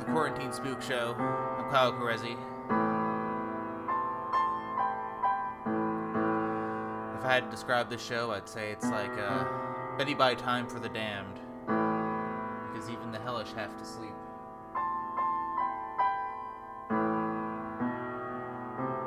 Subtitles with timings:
[0.00, 1.14] to Quarantine Spook Show.
[1.58, 2.32] I'm Kyle Carezzi.
[7.18, 9.44] If I had to describe this show, I'd say it's like uh,
[9.98, 11.38] Betty by Time for the Damned.
[12.72, 14.14] Because even the hellish have to sleep.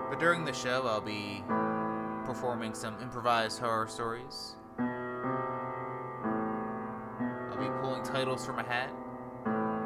[0.09, 1.43] But during the show, I'll be
[2.25, 4.57] performing some improvised horror stories.
[7.49, 8.91] I'll be pulling titles from a hat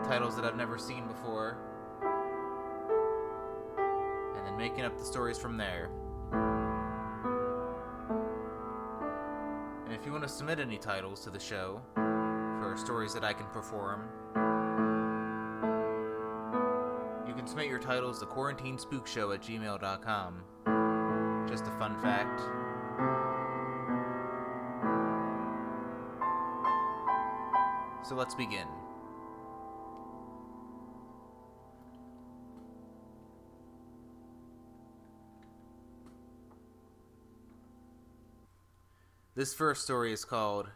[0.07, 1.57] titles that I've never seen before,
[4.38, 5.90] and then making up the stories from there.
[9.85, 13.34] And if you want to submit any titles to the show for stories that I
[13.34, 14.07] can perform,
[17.28, 20.44] you can submit your titles to quarantinespookshow at gmail.com.
[21.50, 22.40] Just a fun fact.
[28.07, 28.67] So let's begin.
[39.38, 40.70] This first story is called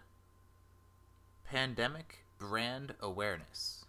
[1.50, 3.86] Pandemic Brand Awareness.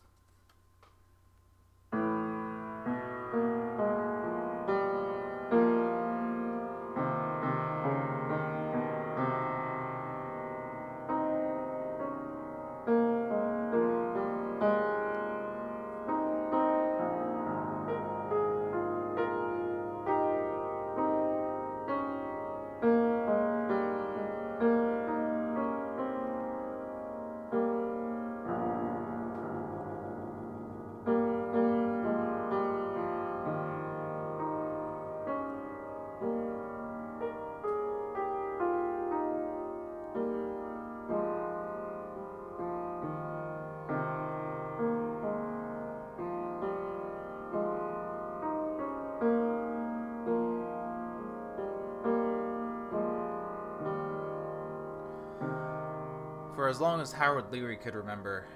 [56.73, 58.47] As long as Howard Leary could remember,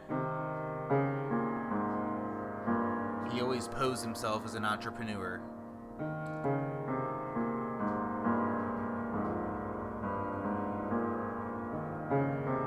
[3.31, 5.39] he always posed himself as an entrepreneur.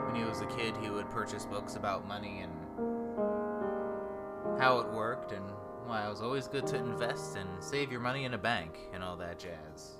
[0.06, 2.54] When he was a kid, he would purchase books about money and
[4.60, 5.50] how it worked and
[5.88, 9.04] why it was always good to invest and save your money in a bank and
[9.04, 9.98] all that jazz.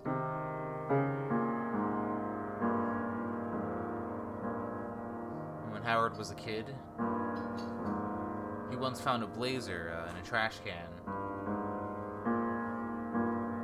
[5.90, 6.68] Howard was a kid.
[8.70, 10.86] He once found a blazer uh, in a trash can.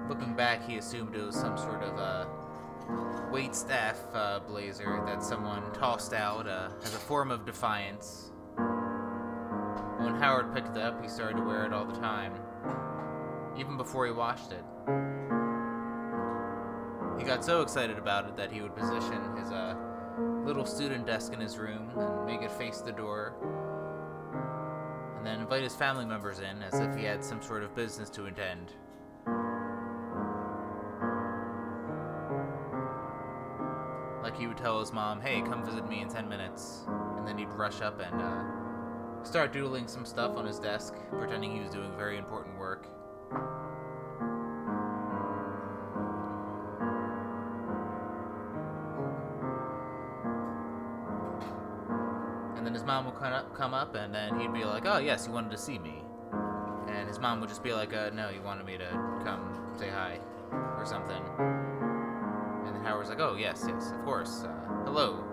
[0.10, 2.26] Looking back, he assumed it was some sort of uh,
[3.32, 8.32] wait staff uh, blazer that someone tossed out uh, as a form of defiance.
[10.00, 12.34] When Howard picked it up, he started to wear it all the time,
[13.56, 14.66] even before he washed it.
[17.20, 19.76] He got so excited about it that he would position his uh,
[20.46, 23.36] little student desk in his room and make it face the door.
[25.18, 28.10] And then invite his family members in as if he had some sort of business
[28.12, 28.74] to attend.
[34.22, 36.86] Like he would tell his mom, hey, come visit me in 10 minutes.
[37.18, 41.54] And then he'd rush up and uh, start doodling some stuff on his desk, pretending
[41.54, 42.88] he was doing very important work.
[53.26, 55.80] Come up, come up, and then he'd be like, "Oh yes, you wanted to see
[55.80, 56.04] me,"
[56.88, 58.88] and his mom would just be like, uh, "No, you wanted me to
[59.24, 60.20] come say hi,
[60.52, 64.44] or something." And then Howard's like, "Oh yes, yes, of course.
[64.44, 65.24] Uh, hello."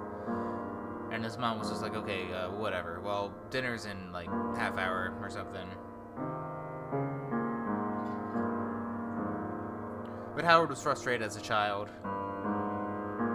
[1.12, 3.00] And his mom was just like, "Okay, uh, whatever.
[3.04, 5.68] Well, dinner's in like half hour or something."
[10.34, 11.90] But Howard was frustrated as a child.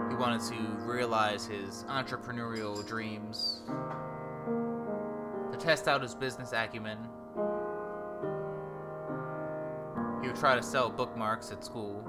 [0.08, 3.62] He wanted to realize his entrepreneurial dreams,
[5.58, 6.98] test out his business acumen.
[10.22, 12.02] He would try to sell bookmarks at school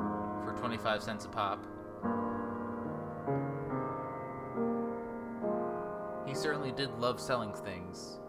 [0.44, 1.66] for 25 cents a pop.
[6.28, 8.20] He certainly did love selling things.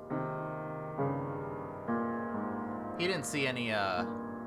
[2.99, 4.05] He didn't see any uh,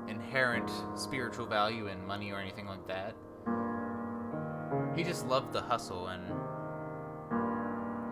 [0.08, 3.14] inherent spiritual value in money or anything like that.
[4.96, 6.22] He just loved the hustle and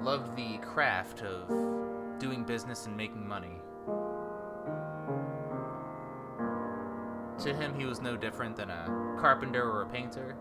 [0.05, 1.49] loved the craft of
[2.22, 3.60] doing business and making money.
[7.42, 10.36] To him, he was no different than a carpenter or a painter.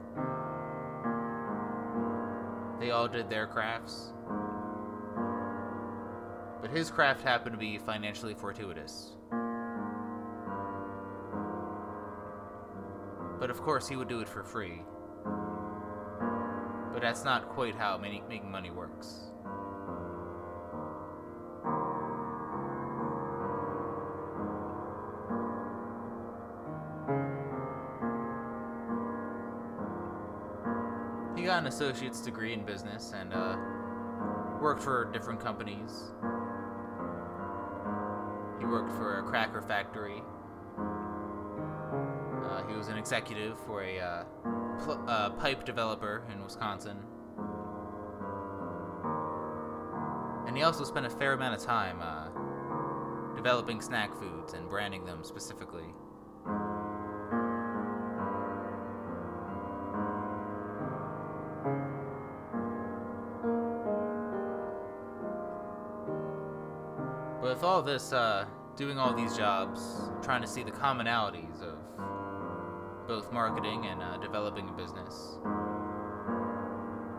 [2.80, 4.14] They all did their crafts.
[6.62, 9.18] But his craft happened to be financially fortuitous.
[13.40, 14.84] But of course, he would do it for free.
[16.94, 19.32] But that's not quite how making money works.
[31.62, 33.56] An associate's degree in business and uh,
[34.60, 36.12] worked for different companies.
[38.60, 40.24] He worked for a cracker factory.
[42.44, 44.24] Uh, he was an executive for a uh,
[44.84, 46.98] pl- uh, pipe developer in Wisconsin.
[50.48, 55.06] And he also spent a fair amount of time uh, developing snack foods and branding
[55.06, 55.94] them specifically.
[67.82, 68.46] All this, uh,
[68.78, 71.80] doing all these jobs, trying to see the commonalities of
[73.08, 75.40] both marketing and uh, developing a business,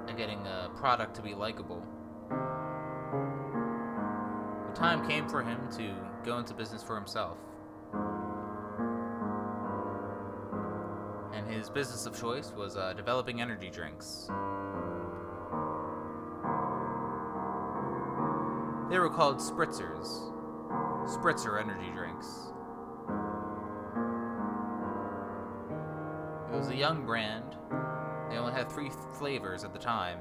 [0.06, 1.84] and getting a product to be likable.
[4.68, 7.38] The time came for him to go into business for himself.
[11.34, 14.28] And his business of choice was uh, developing energy drinks.
[18.88, 20.31] They were called spritzers.
[21.06, 22.26] Spritzer energy drinks.
[26.52, 27.56] It was a young brand.
[28.30, 30.18] They only had three flavors at the time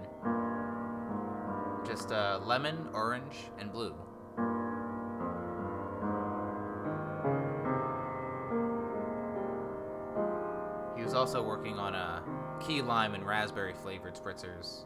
[1.85, 3.95] just uh, lemon, orange, and blue.
[10.95, 12.23] He was also working on a
[12.59, 14.85] key lime and raspberry flavored spritzers.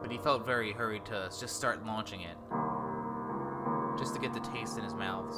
[0.00, 2.36] But he felt very hurried to just start launching it.
[4.24, 5.36] Get the taste in his mouths.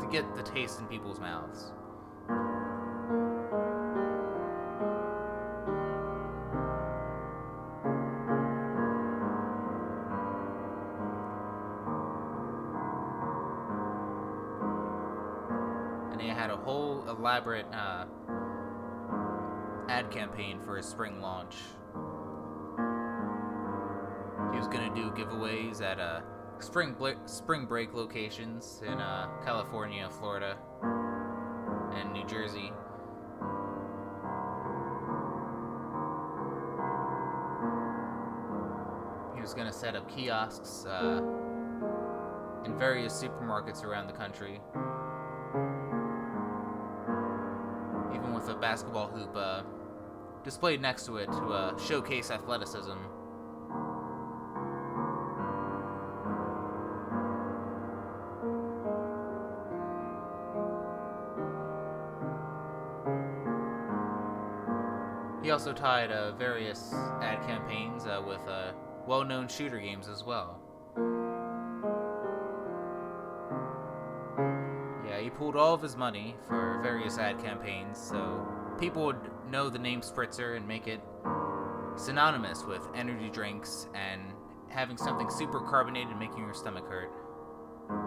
[0.00, 1.72] To get the taste in people's mouths.
[16.12, 18.04] And he had a whole elaborate uh,
[19.88, 21.56] ad campaign for his spring launch.
[24.52, 26.20] He was gonna do giveaways at uh,
[26.60, 30.56] spring bl- spring break locations in uh, California, Florida,
[31.94, 32.72] and New Jersey.
[39.34, 41.22] He was gonna set up kiosks uh,
[42.64, 44.60] in various supermarkets around the country.
[48.14, 49.62] Even with a basketball hoop uh,
[50.44, 52.98] displayed next to it to uh, showcase athleticism.
[65.48, 68.72] He also tied uh, various ad campaigns uh, with uh,
[69.06, 70.60] well known shooter games as well.
[75.08, 78.46] Yeah, he pooled all of his money for various ad campaigns so
[78.78, 81.00] people would know the name Spritzer and make it
[81.96, 84.20] synonymous with energy drinks and
[84.68, 87.10] having something super carbonated making your stomach hurt,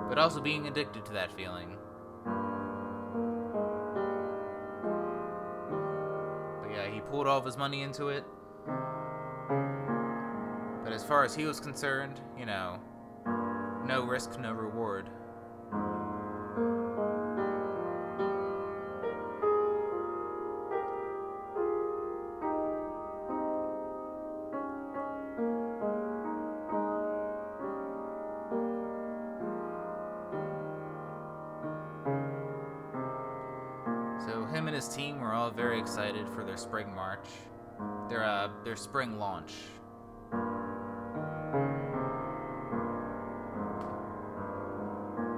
[0.09, 1.75] but also being addicted to that feeling.
[7.11, 8.23] Pulled all of his money into it.
[10.81, 12.79] But as far as he was concerned, you know,
[13.85, 15.09] no risk, no reward.
[35.81, 37.25] Excited for their spring march,
[38.07, 39.53] their uh, their spring launch.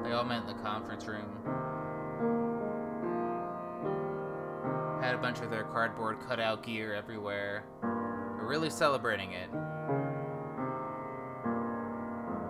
[0.03, 1.31] They all met in the conference room.
[5.01, 7.63] Had a bunch of their cardboard cutout gear everywhere.
[7.81, 9.49] Were really celebrating it.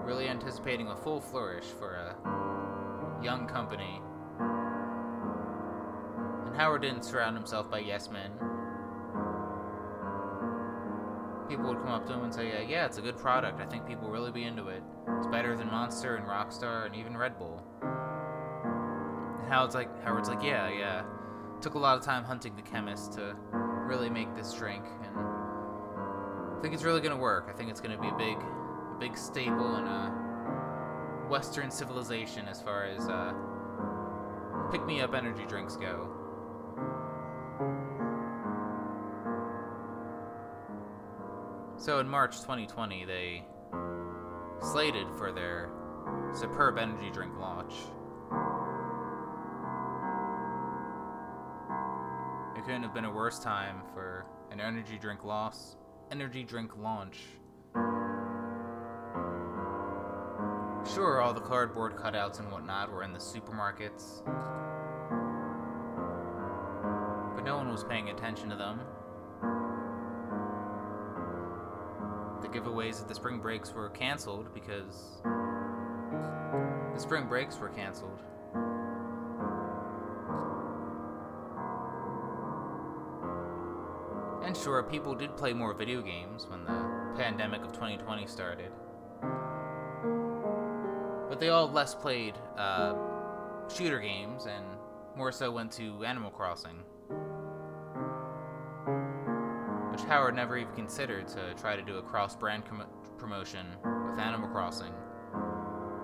[0.04, 4.02] Really anticipating a full flourish for a young company.
[6.56, 8.32] Howard didn't surround himself by yes men.
[11.50, 13.60] People would come up to him and say, yeah, yeah, it's a good product.
[13.60, 14.82] I think people really be into it.
[15.18, 17.64] It's better than Monster and Rockstar and even Red Bull.
[19.40, 21.04] And Howard's like, Howard's like, yeah, yeah.
[21.62, 23.36] Took a lot of time hunting the chemist to
[23.86, 27.48] really make this drink, and I think it's really gonna work.
[27.50, 30.10] I think it's gonna be a big, a big staple in uh,
[31.30, 33.34] Western civilization as far as uh,
[34.72, 36.23] pick me up energy drinks go.
[41.78, 43.44] So in March 2020, they
[44.62, 45.70] slated for their
[46.34, 47.74] superb energy drink launch.
[52.58, 55.76] It couldn't have been a worse time for an energy drink loss,
[56.10, 57.20] energy drink launch.
[60.94, 64.22] Sure, all the cardboard cutouts and whatnot were in the supermarkets,
[67.44, 68.80] no one was paying attention to them.
[72.42, 75.22] The giveaways at the spring breaks were canceled because
[76.94, 78.22] the spring breaks were canceled.
[84.46, 86.86] And sure, people did play more video games when the
[87.18, 88.72] pandemic of 2020 started.
[91.30, 92.96] But they all less played uh,
[93.74, 94.66] shooter games and
[95.16, 96.84] more so went to Animal Crossing.
[100.04, 102.84] Which Howard never even considered to try to do a cross brand com-
[103.18, 103.66] promotion
[104.06, 104.92] with Animal Crossing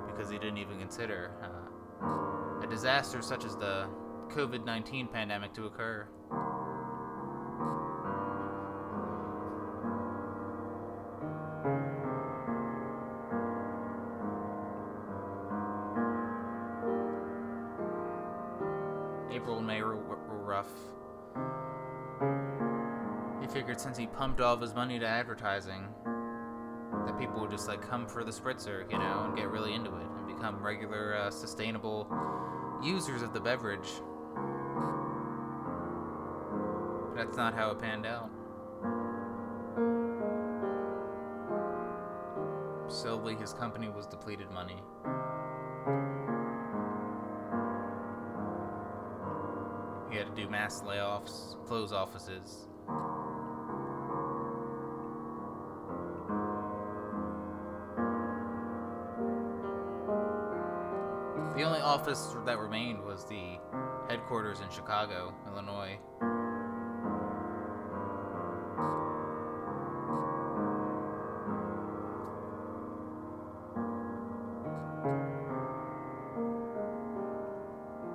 [0.07, 3.89] because he didn't even consider uh, a disaster such as the
[4.29, 6.07] COVID 19 pandemic to occur.
[24.41, 25.87] All of his money to advertising,
[27.05, 29.89] that people would just like come for the spritzer, you know, and get really into
[29.95, 32.07] it and become regular, uh, sustainable
[32.83, 33.89] users of the beverage.
[37.09, 38.29] But that's not how it panned out.
[42.87, 44.81] Slowly, his company was depleted money.
[50.09, 52.67] He had to do mass layoffs, close offices.
[61.99, 63.57] Office that remained was the
[64.07, 65.99] headquarters in Chicago, Illinois.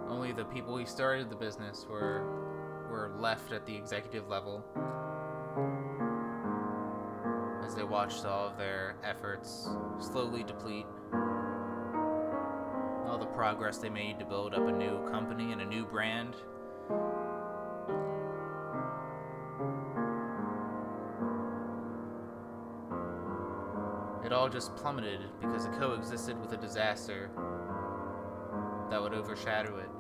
[0.09, 2.25] Only the people he started the business were
[2.91, 4.65] were left at the executive level
[7.63, 9.69] as they watched all of their efforts
[10.01, 10.87] slowly deplete.
[13.35, 16.37] Progress they made to build up a new company and a new brand.
[24.25, 27.31] It all just plummeted because it coexisted with a disaster
[28.91, 29.91] that would overshadow it.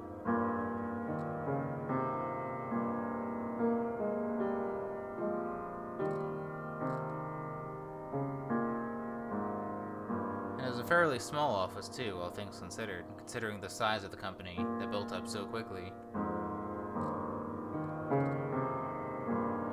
[11.14, 15.12] Fairly small office, too, all things considered, considering the size of the company that built
[15.12, 15.92] up so quickly.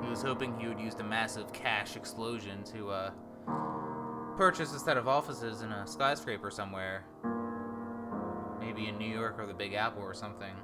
[0.02, 3.10] He was hoping he would use the massive cash explosion to, uh,
[4.36, 7.04] purchase a set of offices in a skyscraper somewhere.
[8.60, 10.54] Maybe in New York or the Big Apple or something.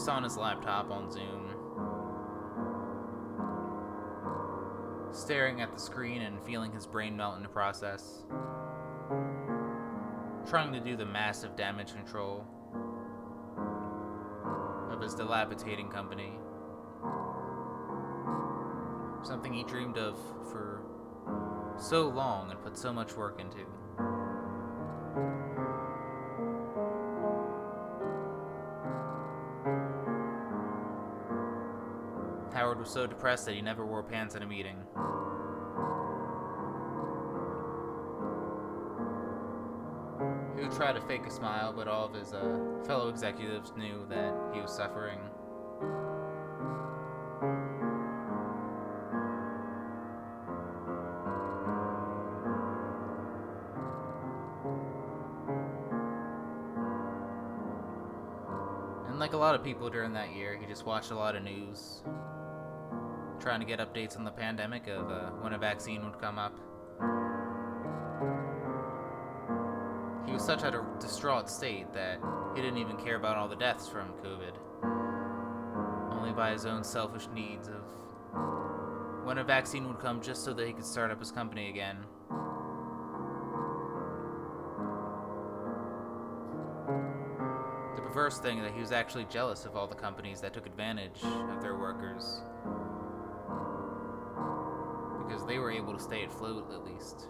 [0.00, 1.50] Just on his laptop on Zoom,
[5.12, 8.24] staring at the screen and feeling his brain melt in the process,
[10.48, 12.46] trying to do the massive damage control
[14.90, 16.32] of his dilapidating company.
[19.22, 20.18] Something he dreamed of
[20.50, 20.80] for
[21.76, 23.66] so long and put so much work into.
[32.80, 34.76] Was so depressed that he never wore pants at a meeting.
[40.56, 44.06] He would try to fake a smile, but all of his uh, fellow executives knew
[44.08, 45.18] that he was suffering.
[59.08, 61.42] And like a lot of people during that year, he just watched a lot of
[61.42, 62.02] news,
[63.40, 66.52] trying to get updates on the pandemic of uh, when a vaccine would come up.
[70.26, 72.20] He was such a distraught state that
[72.54, 74.52] he didn't even care about all the deaths from COVID,
[76.12, 77.82] only by his own selfish needs of
[79.24, 81.96] when a vaccine would come just so that he could start up his company again.
[87.96, 91.22] The perverse thing that he was actually jealous of all the companies that took advantage
[91.22, 92.40] of their workers
[95.50, 97.26] they were able to stay afloat at least.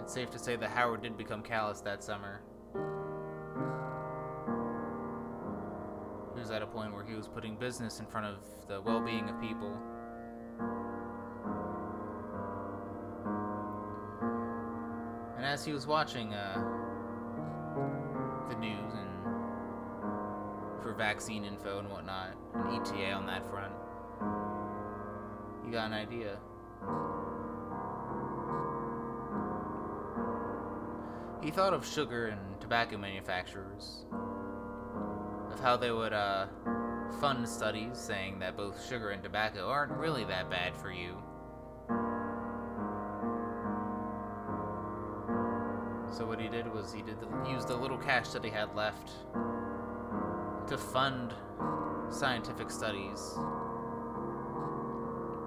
[0.00, 2.40] It's safe to say that Howard did become callous that summer.
[6.32, 8.36] He was at a point where he was putting business in front of
[8.68, 9.76] the well being of people.
[15.36, 16.54] And as he was watching uh,
[18.48, 19.07] the news and
[20.98, 23.72] vaccine info and whatnot, and ETA on that front,
[25.64, 26.38] You got an idea.
[31.40, 34.06] He thought of sugar and tobacco manufacturers,
[35.52, 36.46] of how they would uh,
[37.20, 41.16] fund studies saying that both sugar and tobacco aren't really that bad for you.
[46.10, 48.74] So what he did was he did the, use the little cash that he had
[48.74, 49.12] left
[50.68, 51.32] to fund
[52.10, 53.34] scientific studies,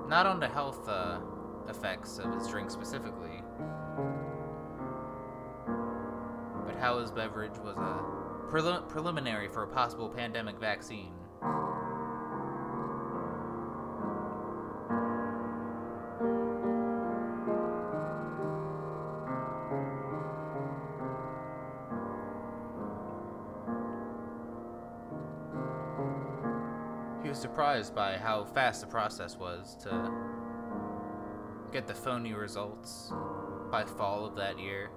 [0.08, 1.20] not on the health uh,
[1.70, 3.44] effects of his drink specifically,
[6.66, 11.14] but how his beverage was a prelim- preliminary for a possible pandemic vaccine.
[27.72, 30.12] Surprised by how fast the process was to
[31.72, 33.14] get the phony results
[33.72, 34.90] by fall of that year.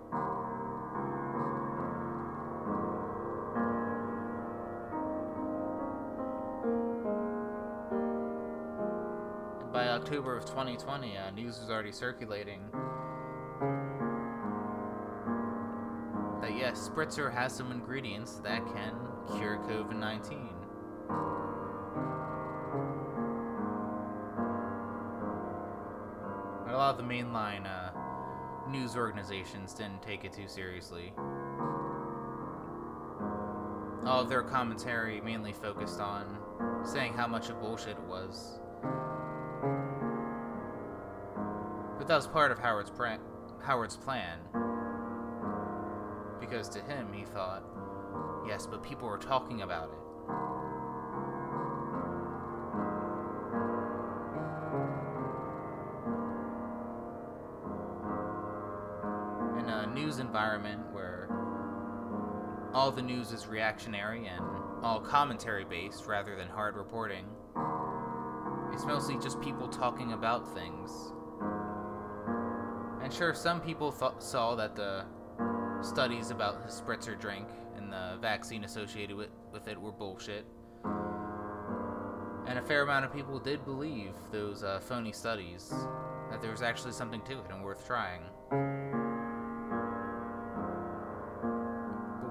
[9.62, 12.60] And by October of 2020, uh, news was already circulating
[16.40, 18.96] that yes, Spritzer has some ingredients that can
[19.36, 20.54] cure COVID 19.
[26.74, 27.92] A lot of the mainline uh,
[28.68, 31.12] news organizations didn't take it too seriously.
[34.04, 36.36] All of their commentary mainly focused on
[36.84, 38.58] saying how much of bullshit it was.
[41.96, 42.90] But that was part of Howard's,
[43.62, 44.40] Howard's plan.
[46.40, 47.62] Because to him, he thought,
[48.48, 50.03] yes, but people were talking about it.
[60.54, 61.28] Environment where
[62.72, 64.44] all the news is reactionary and
[64.82, 67.24] all commentary based rather than hard reporting,
[68.72, 71.12] it's mostly just people talking about things.
[73.02, 75.04] And sure, some people th- saw that the
[75.82, 80.44] studies about his spritzer drink and the vaccine associated with, with it were bullshit.
[82.46, 85.72] And a fair amount of people did believe those uh, phony studies,
[86.30, 88.20] that there was actually something to it and worth trying.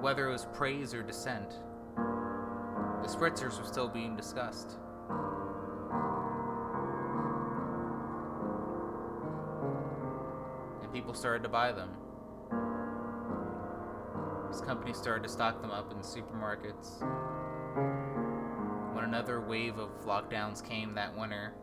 [0.04, 1.48] Whether it was praise or dissent,
[1.96, 4.76] the spritzers were still being discussed.
[10.82, 11.88] And people started to buy them.
[14.50, 17.00] His company started to stock them up in supermarkets.
[18.94, 21.54] When another wave of lockdowns came that winter,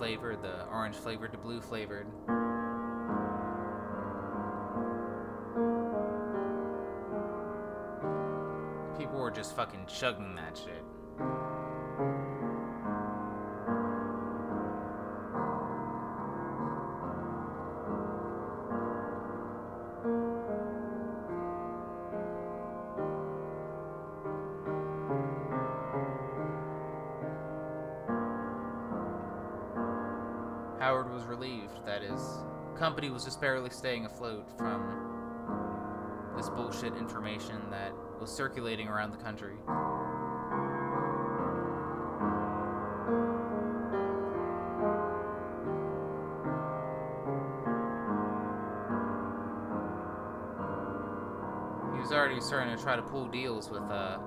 [0.00, 2.06] flavored, the orange flavored, the blue flavored.
[8.96, 10.82] People were just fucking chugging that shit.
[33.30, 34.82] just barely staying afloat from
[36.36, 39.54] this bullshit information that was circulating around the country.
[51.94, 54.18] He was already starting to try to pull deals with uh,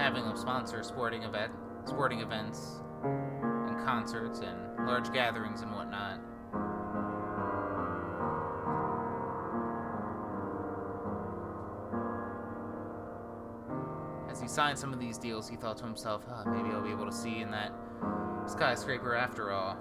[0.00, 1.52] having them sponsor sporting event,
[1.84, 6.27] sporting events, and concerts and large gatherings and whatnot.
[14.48, 17.04] He signed some of these deals, he thought to himself, huh, maybe I'll be able
[17.04, 17.70] to see in that
[18.46, 19.76] skyscraper after all.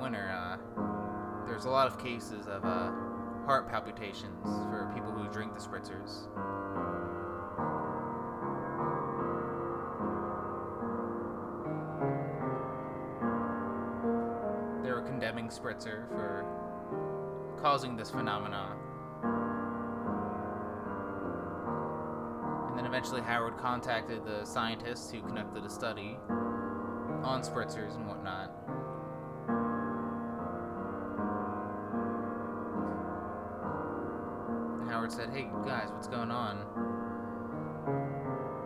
[0.00, 0.56] Winter, uh,
[1.46, 2.90] there's a lot of cases of uh,
[3.44, 6.26] heart palpitations for people who drink the spritzers.
[14.82, 16.44] They were condemning Spritzer for
[17.60, 18.76] causing this phenomenon.
[22.68, 26.18] And then eventually Howard contacted the scientists who conducted a study
[27.22, 28.49] on spritzers and whatnot.
[35.10, 36.64] And said, Hey guys, what's going on?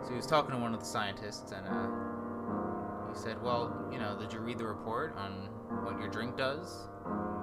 [0.03, 3.97] So he was talking to one of the scientists, and uh, he said, Well, you
[3.97, 5.49] know, did you read the report on
[5.83, 6.87] what your drink does?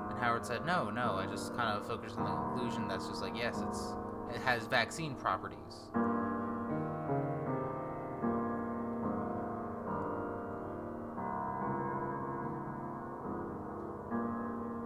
[0.08, 3.22] And Howard said, No, no, I just kind of focused on the conclusion that's just
[3.22, 3.92] like, yes, it's
[4.32, 5.90] it has vaccine properties.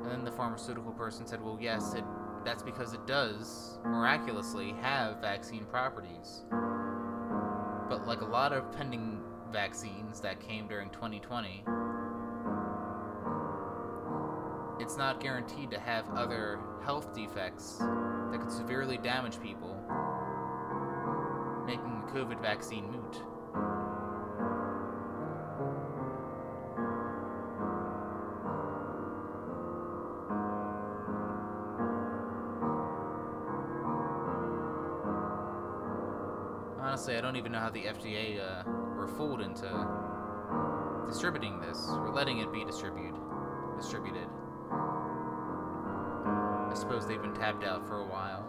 [0.02, 2.04] And then the pharmaceutical person said, "Well, yes, it
[2.46, 6.44] that's because it does miraculously have vaccine properties.
[7.88, 11.64] But like a lot of pending vaccines that came during 2020,
[14.78, 19.74] it's not guaranteed to have other health defects that could severely damage people,
[21.66, 23.22] making the COVID vaccine moot."
[37.06, 38.64] Honestly, I don't even know how the FDA uh,
[38.96, 39.62] were fooled into
[41.06, 43.14] distributing this or letting it be distributed.
[43.76, 44.26] Distributed.
[44.72, 48.42] I suppose they've been tapped out for a while.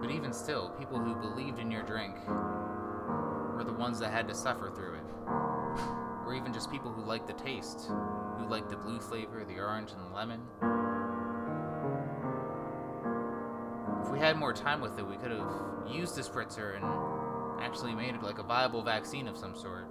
[0.00, 4.34] But even still, people who believed in your drink were the ones that had to
[4.36, 5.51] suffer through it
[6.32, 7.88] or even just people who like the taste,
[8.38, 10.40] who like the blue flavor, the orange, and the lemon.
[14.02, 15.46] If we had more time with it, we could have
[15.86, 19.88] used the spritzer and actually made it like a viable vaccine of some sort.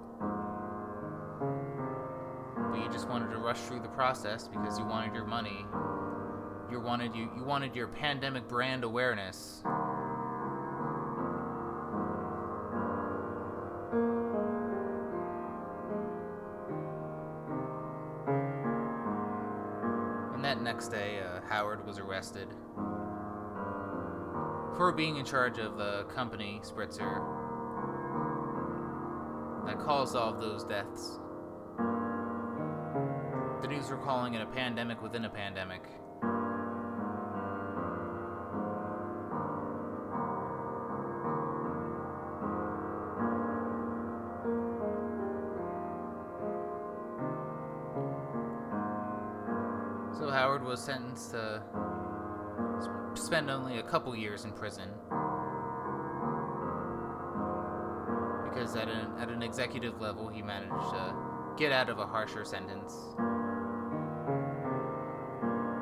[2.56, 5.64] But you just wanted to rush through the process because you wanted your money.
[6.72, 9.62] You wanted you you wanted your pandemic brand awareness.
[21.62, 22.48] Howard was arrested
[24.76, 27.24] for being in charge of the company, Spritzer,
[29.64, 31.20] that caused all of those deaths.
[33.62, 35.84] The news were calling it a pandemic within a pandemic.
[51.22, 51.32] Sentenced
[53.14, 54.88] to spend only a couple years in prison.
[58.44, 61.14] Because at an, at an executive level, he managed to
[61.56, 62.94] get out of a harsher sentence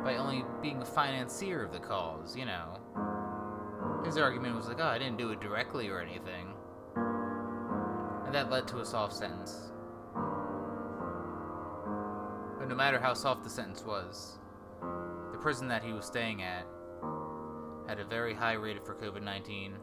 [0.05, 2.79] by only being a financier of the cause, you know.
[4.05, 6.55] His argument was like, oh, I didn't do it directly or anything.
[8.27, 9.73] And that led to a soft sentence.
[12.59, 14.40] But no matter how soft the sentence was,
[15.41, 16.67] prison that he was staying at
[17.89, 19.75] had a very high rate for COVID 19.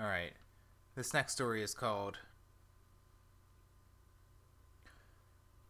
[0.00, 0.32] Alright,
[0.94, 2.18] this next story is called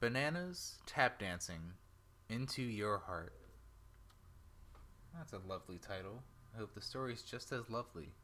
[0.00, 1.60] Bananas Tap Dancing
[2.28, 3.34] Into Your Heart.
[5.16, 6.22] That's a lovely title.
[6.54, 8.14] I hope the story's just as lovely.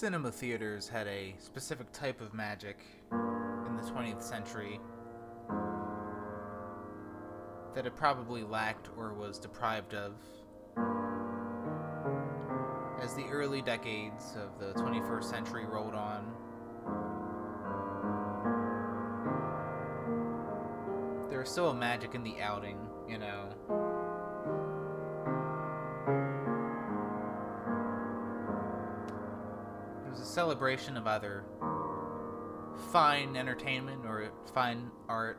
[0.00, 2.78] Cinema theaters had a specific type of magic
[3.12, 4.80] in the 20th century
[7.74, 10.14] that it probably lacked or was deprived of
[13.02, 16.32] as the early decades of the 21st century rolled on.
[21.28, 23.50] There was still a magic in the outing, you know.
[30.30, 31.44] Celebration of either
[32.92, 35.38] fine entertainment or fine art.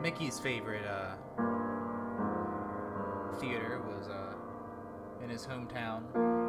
[0.00, 1.16] Mickey's favorite uh,
[3.40, 4.34] theater was uh,
[5.22, 6.47] in his hometown.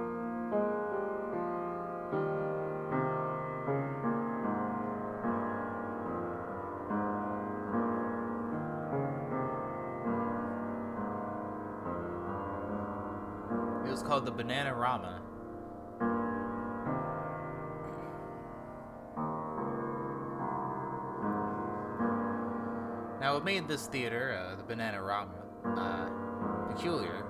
[13.89, 15.19] It was called the Banana Rama.
[23.19, 25.34] Now, what made this theater, uh, the Banana Rama,
[25.65, 27.25] uh, peculiar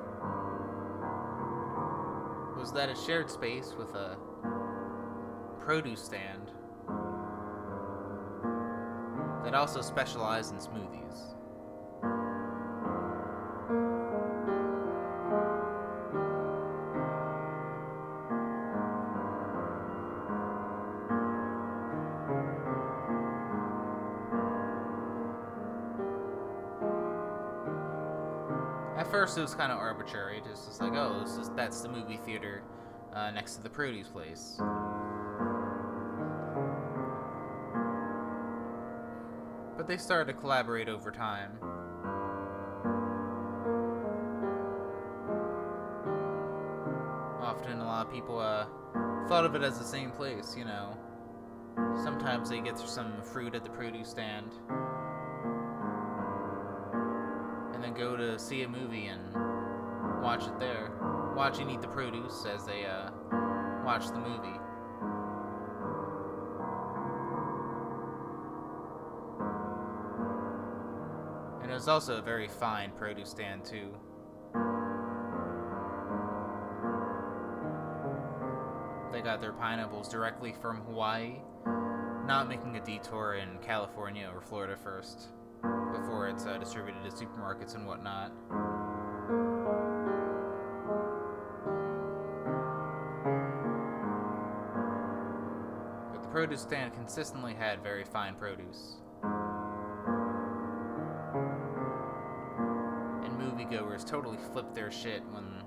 [2.60, 4.18] was that it shared space with a
[5.62, 6.52] produce stand
[9.46, 11.39] that also specialized in smoothies.
[29.40, 30.42] It was kind of arbitrary.
[30.48, 32.62] Just, just like, oh, this is, that's the movie theater
[33.14, 34.58] uh, next to the produce place.
[39.78, 41.52] But they started to collaborate over time.
[47.42, 48.66] Often, a lot of people uh,
[49.28, 50.98] thought of it as the same place, you know.
[52.04, 54.52] Sometimes they get some fruit at the produce stand
[58.00, 59.22] go to see a movie and
[60.24, 60.90] watch it there.
[61.36, 63.12] Watch and eat the produce as they uh,
[63.86, 64.58] watch the movie.
[71.62, 73.94] And it was also a very fine produce stand, too.
[79.12, 81.40] They got their pineapples directly from Hawaii,
[82.26, 85.32] not making a detour in California or Florida first
[85.92, 88.32] before it's uh, distributed to supermarkets and whatnot.
[96.14, 98.98] But the produce stand consistently had very fine produce.
[103.24, 105.64] And moviegoers totally flipped their shit when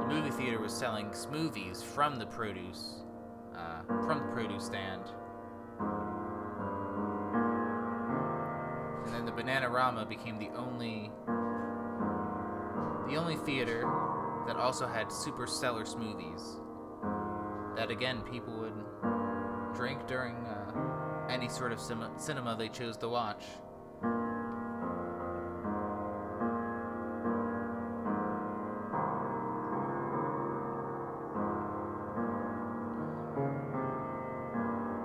[0.00, 3.02] the movie theater was selling smoothies from the produce,
[3.56, 5.02] uh, from the produce stand.
[9.48, 11.10] Bananarama became the only
[13.08, 13.80] the only theater
[14.46, 16.42] that also had super stellar smoothies
[17.74, 23.08] that again people would drink during uh, any sort of sim- cinema they chose to
[23.08, 23.44] watch.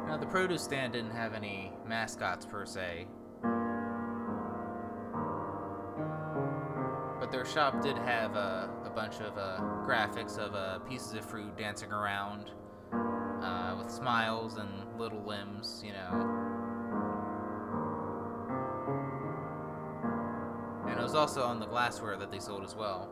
[0.06, 3.08] Now the produce stand didn't have any mascots per se,
[7.54, 11.92] shop did have uh, a bunch of uh, graphics of uh, pieces of fruit dancing
[11.92, 12.50] around
[13.44, 16.10] uh, with smiles and little limbs, you know.
[20.90, 23.08] And it was also on the glassware that they sold as well.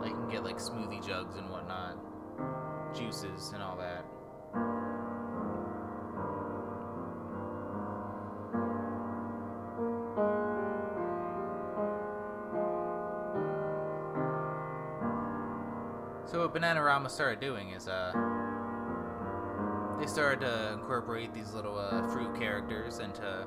[0.00, 1.98] Like you can get like smoothie jugs and whatnot,
[2.96, 4.06] juices and all that.
[16.58, 18.12] Bananarama started doing is uh
[20.00, 23.46] they started to incorporate these little uh, fruit characters into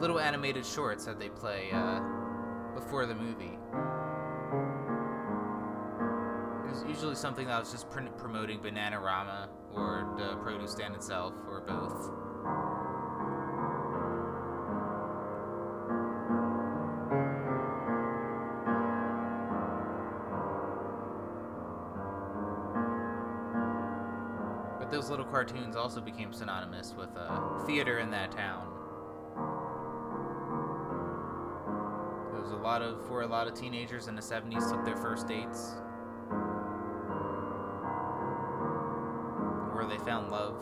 [0.00, 2.00] little animated shorts that they play uh,
[2.74, 3.58] before the movie.
[6.66, 11.34] It was usually something that was just pr- promoting Bananarama or the produce stand itself
[11.48, 12.27] or both.
[25.38, 28.66] Cartoons also became synonymous with uh, theater in that town.
[32.32, 34.96] There was a lot of where a lot of teenagers in the 70s took their
[34.96, 35.74] first dates.
[39.72, 40.60] Where they found love.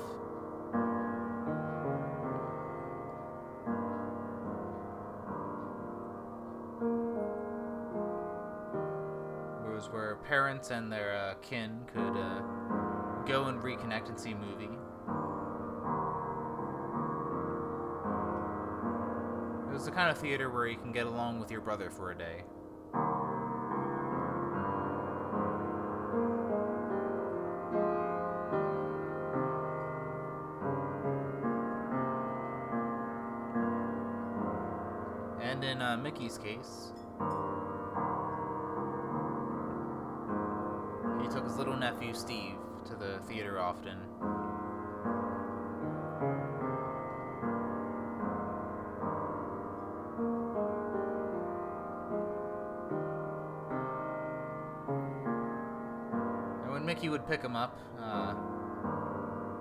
[9.64, 12.35] It was where parents and their uh, kin could uh,
[13.26, 14.70] go and reconnect and see a movie.
[19.68, 22.12] It was the kind of theater where you can get along with your brother for
[22.12, 22.44] a day.
[35.42, 36.92] And in uh, Mickey's case,
[41.96, 43.96] nephew Steve to the theater often.
[56.64, 58.34] And when Mickey would pick him up, uh,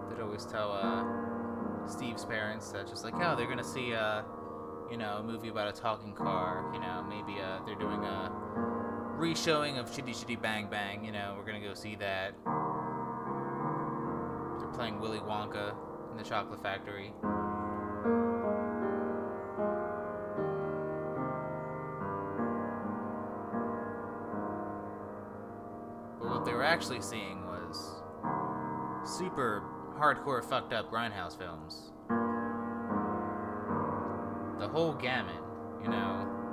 [0.09, 4.23] they'd always tell uh, Steve's parents that just like, oh, they're gonna see, uh,
[4.91, 6.69] you know, a movie about a talking car.
[6.73, 8.44] You know, maybe uh, they're doing a
[9.16, 11.03] re-showing of Shitty Shitty Bang Bang.
[11.05, 12.34] You know, we're gonna go see that.
[14.59, 15.74] They're playing Willy Wonka
[16.11, 17.13] in the Chocolate Factory.
[26.20, 28.01] But what they were actually seeing was
[29.18, 29.63] super
[29.97, 31.93] hardcore, fucked up grindhouse films.
[34.59, 35.41] The whole gamut,
[35.82, 36.44] you know.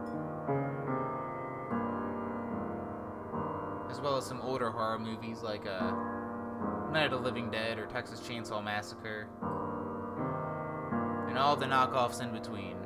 [4.02, 5.92] Well as some older horror movies like uh,
[6.90, 9.28] Night of the Living Dead or Texas Chainsaw Massacre.
[11.28, 12.76] And all the knockoffs in between.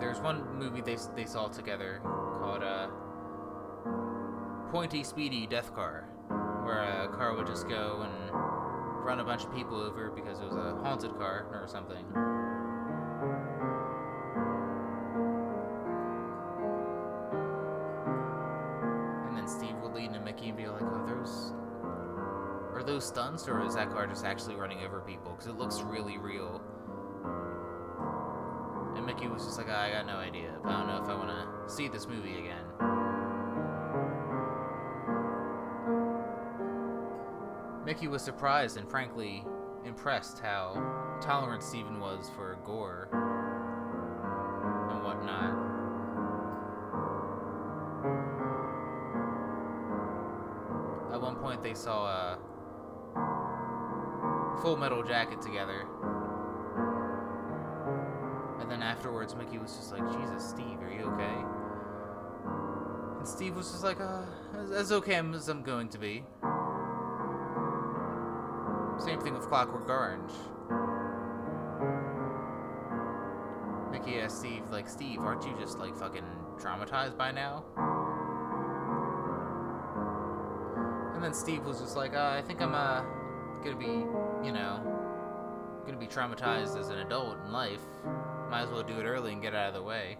[0.00, 2.88] There's one movie they, they saw together called uh,
[4.72, 6.08] Pointy Speedy Death Car,
[6.64, 10.46] where a car would just go and run a bunch of people over because it
[10.46, 12.04] was a haunted car or something.
[23.46, 25.32] Or is that car just actually running over people?
[25.32, 26.62] Because it looks really real."
[28.96, 30.58] And Mickey was just like, ah, "I got no idea.
[30.64, 32.64] I don't know if I want to see this movie again."
[37.84, 39.44] Mickey was surprised and frankly
[39.84, 43.08] impressed how tolerant Steven was for gore
[54.68, 55.86] Full Metal Jacket together.
[58.60, 61.42] And then afterwards, Mickey was just like, Jesus, Steve, are you okay?
[63.18, 64.24] And Steve was just like, uh,
[64.58, 66.22] as, as okay as I'm going to be.
[68.98, 70.32] Same thing with Clockwork Orange.
[73.90, 76.26] Mickey asked Steve, like, Steve, aren't you just, like, fucking
[76.58, 77.64] traumatized by now?
[81.14, 83.02] And then Steve was just like, uh, I think I'm, uh,
[83.64, 84.04] gonna be,
[84.44, 84.80] you know,
[85.86, 87.80] gonna be traumatized as an adult in life.
[88.50, 90.16] Might as well do it early and get out of the way.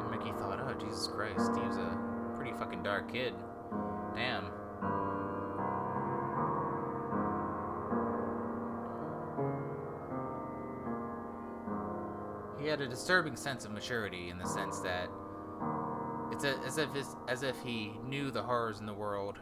[0.00, 1.98] And Mickey thought, oh, Jesus Christ, Steve's a
[2.36, 3.34] pretty fucking dark kid.
[4.14, 4.50] Damn.
[12.60, 15.08] He had a disturbing sense of maturity in the sense that
[16.30, 16.88] it's as if
[17.28, 19.38] as if he knew the horrors in the world,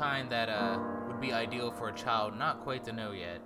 [0.00, 3.42] kind that uh, would be ideal for a child not quite to know yet.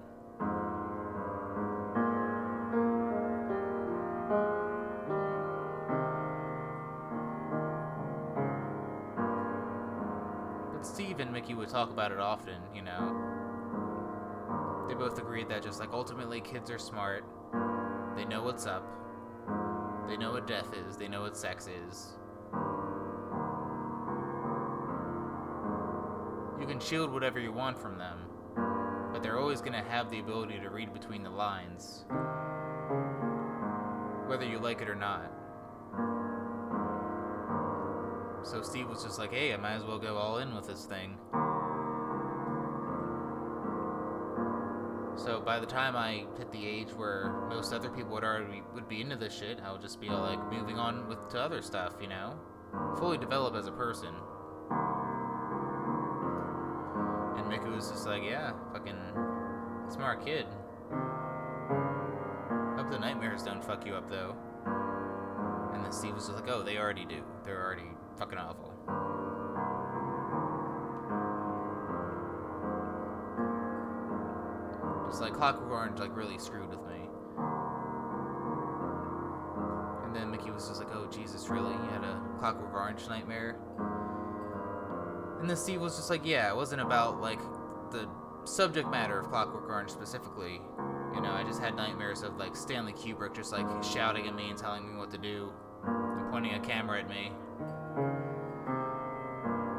[10.72, 13.20] But Steve and Mickey would talk about it often, you know.
[14.88, 17.24] They both agreed that just like ultimately kids are smart,
[18.14, 18.86] they know what's up,
[20.06, 22.12] they know what death is, they know what sex is.
[26.74, 28.18] Can shield whatever you want from them,
[29.12, 32.04] but they're always going to have the ability to read between the lines,
[34.26, 35.30] whether you like it or not.
[38.42, 40.84] So Steve was just like, hey, I might as well go all in with this
[40.84, 41.16] thing.
[45.14, 48.88] So by the time I hit the age where most other people would already would
[48.88, 51.92] be into this shit, I would just be like moving on with to other stuff,
[52.02, 52.34] you know,
[52.98, 54.12] fully develop as a person.
[57.74, 58.96] Was just like, yeah, fucking
[59.88, 60.46] smart kid.
[62.76, 64.36] Hope the nightmares don't fuck you up though.
[65.74, 67.22] And then Steve was just like, oh, they already do.
[67.44, 68.72] They're already fucking awful.
[75.08, 77.08] Just like Clockwork Orange, like really screwed with me.
[80.04, 81.72] And then Mickey was just like, oh, Jesus, really?
[81.72, 83.56] You had a Clockwork Orange nightmare?
[85.40, 87.40] And then Steve was just like, yeah, it wasn't about like
[88.44, 90.60] subject matter of Clockwork Orange specifically.
[91.14, 94.50] You know, I just had nightmares of like Stanley Kubrick just like shouting at me
[94.50, 95.50] and telling me what to do
[95.86, 97.32] and pointing a camera at me.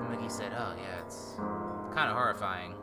[0.02, 1.36] And Mickey said, oh, yeah, it's
[1.94, 2.74] kind of horrifying.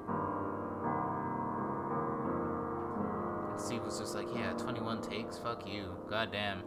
[3.51, 5.39] And Steve was just like, yeah, 21 takes?
[5.39, 5.97] Fuck you.
[6.09, 6.63] Goddamn.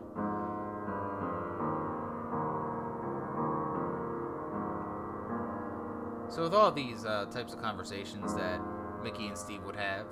[6.30, 8.60] So with all these uh, types of conversations that
[9.04, 10.06] Mickey and Steve would have,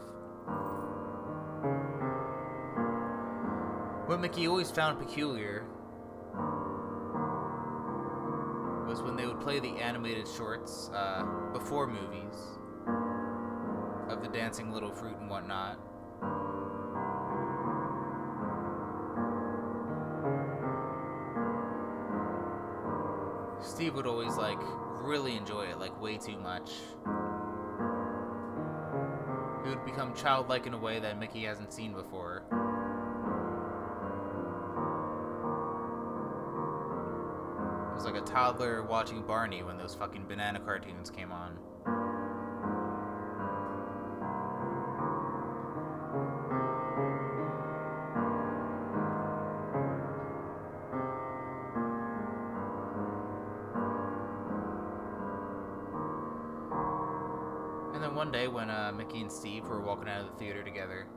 [4.07, 5.65] what Mickey always found peculiar
[8.87, 12.35] was when they would play the animated shorts uh, before movies
[14.09, 15.79] of the dancing little fruit and whatnot.
[23.63, 24.59] Steve would always like
[25.01, 26.69] really enjoy it, like way too much.
[29.93, 32.41] Become childlike in a way that Mickey hasn't seen before.
[37.91, 41.59] It was like a toddler watching Barney when those fucking banana cartoons came on.
[59.33, 61.07] Steve were walking out of the theater together,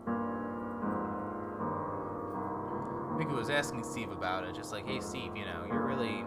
[3.19, 6.25] Mickey was asking Steve about it, just like, hey Steve, you know, you're really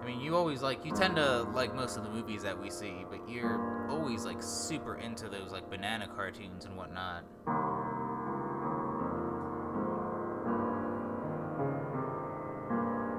[0.00, 2.70] I mean, you always like you tend to like most of the movies that we
[2.70, 7.24] see, but you're always like super into those like banana cartoons and whatnot.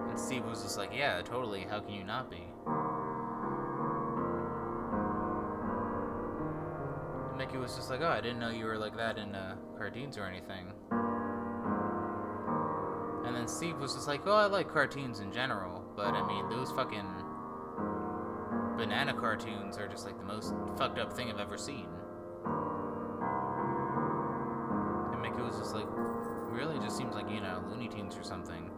[0.09, 1.61] And Steve was just like, "Yeah, totally.
[1.69, 2.43] How can you not be?"
[7.51, 9.55] And Mickey was just like, "Oh, I didn't know you were like that in uh,
[9.77, 10.71] cartoons or anything."
[13.25, 16.47] And then Steve was just like, "Oh, I like cartoons in general, but I mean,
[16.49, 17.05] those fucking
[18.77, 21.87] banana cartoons are just like the most fucked up thing I've ever seen."
[25.11, 26.79] And Mickey was just like, "Really?
[26.79, 28.69] Just seems like you know Looney Tunes or something."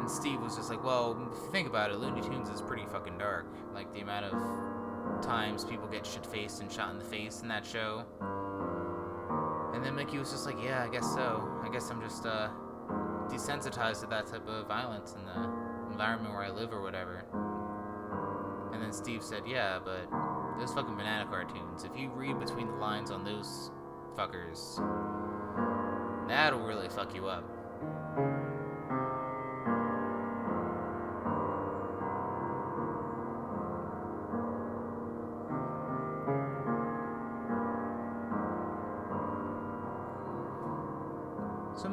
[0.00, 2.84] And Steve was just like, "Well, if you think about it, Looney Tunes is pretty
[2.84, 3.46] fucking dark.
[3.72, 4.77] Like the amount of
[5.22, 8.04] times people get shit faced and shot in the face in that show."
[9.78, 11.48] And then Mickey was just like, yeah, I guess so.
[11.62, 12.48] I guess I'm just uh,
[13.28, 15.48] desensitized to that type of violence in the
[15.92, 17.24] environment where I live or whatever.
[18.72, 20.10] And then Steve said, yeah, but
[20.58, 23.70] those fucking banana cartoons, if you read between the lines on those
[24.16, 24.78] fuckers,
[26.26, 27.44] that'll really fuck you up.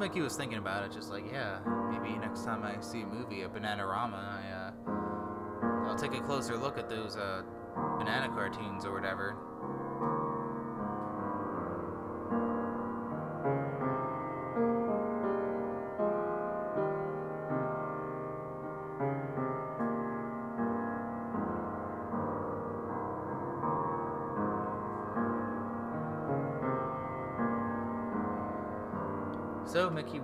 [0.06, 3.08] So he was thinking about it, just like, yeah, maybe next time I see a
[3.08, 7.42] movie, a Bananarama, I, uh, I'll take a closer look at those, uh,
[7.98, 9.36] banana cartoons or whatever.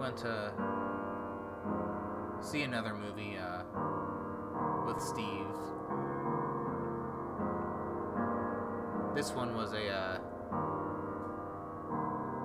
[0.02, 0.52] Went to
[2.42, 3.62] see another movie uh,
[4.88, 5.46] with Steve.
[9.14, 10.18] This one was a uh,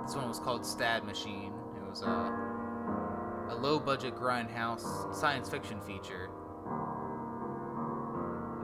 [0.04, 1.54] this one was called Stab Machine.
[1.78, 6.26] It was a a low budget grindhouse science fiction feature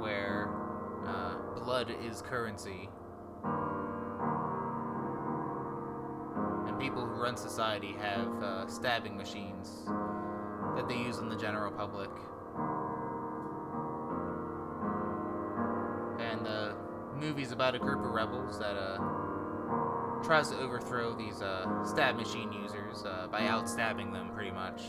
[0.00, 0.50] where
[1.06, 2.90] uh, blood is currency.
[7.22, 9.84] Run society have uh, stabbing machines
[10.74, 12.10] that they use on the general public.
[16.18, 16.74] And the
[17.14, 18.98] movie's about a group of rebels that uh,
[20.24, 24.82] tries to overthrow these uh, stab machine users uh, by outstabbing them, pretty much.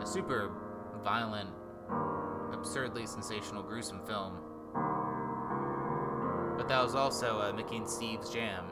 [0.00, 0.50] A super
[1.04, 1.50] violent,
[2.52, 4.40] absurdly sensational, gruesome film.
[6.56, 8.64] But that was also uh, Mickey and Steve's jam.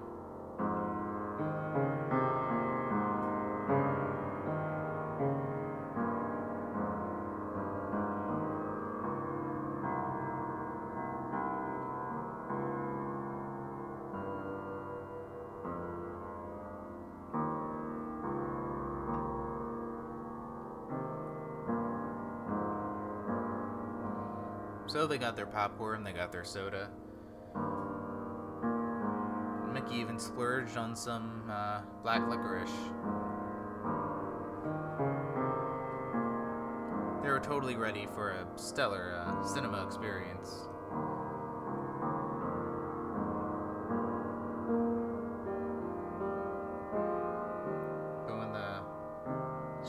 [25.15, 26.91] They got their popcorn, they got their soda.
[29.73, 32.69] Mickey even splurged on some uh, black licorice.
[37.23, 40.67] They were totally ready for a stellar uh, cinema experience.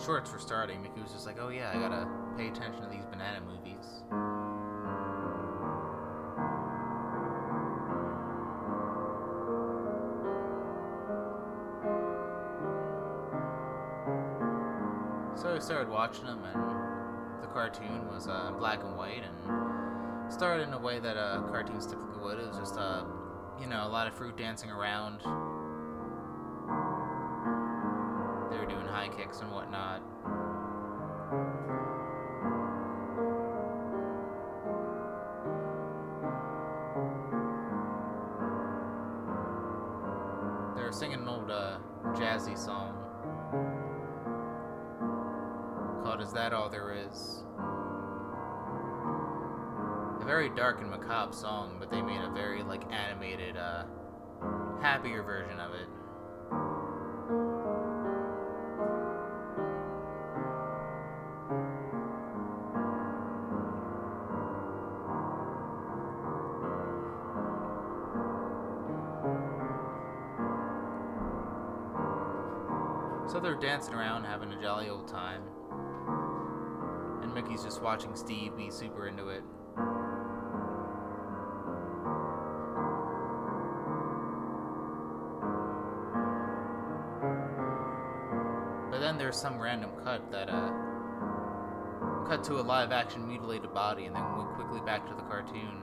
[0.05, 2.07] Shorts were starting, Mickey was just like, oh yeah, I gotta
[2.37, 4.34] pay attention to these banana movies.
[15.95, 20.99] Watching them, and the cartoon was uh, black and white, and started in a way
[20.99, 22.37] that uh, cartoons typically would.
[22.37, 23.05] It was just, uh,
[23.61, 25.21] you know, a lot of fruit dancing around.
[28.51, 30.01] They were doing high kicks and whatnot.
[50.65, 53.83] Dark and macabre song, but they made a very like animated, uh,
[54.81, 55.87] happier version of it.
[73.31, 75.43] So they're dancing around, having a jolly old time.
[77.21, 79.43] And Mickey's just watching Steve be super into it.
[89.35, 90.71] Some random cut that, uh,
[92.25, 95.81] cut to a live action mutilated body and then went quickly back to the cartoon.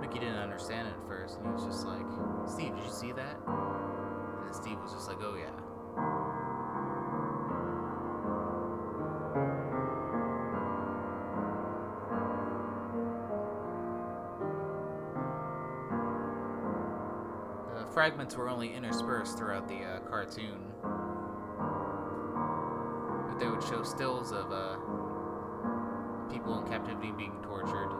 [0.00, 2.06] Mickey didn't understand it at first, and he was just like,
[2.48, 3.36] Steve, did you see that?
[3.46, 5.59] And Steve was just like, oh yeah.
[18.10, 20.58] Fragments were only interspersed throughout the uh, cartoon.
[23.28, 24.78] But they would show stills of uh,
[26.28, 27.92] people in captivity being tortured.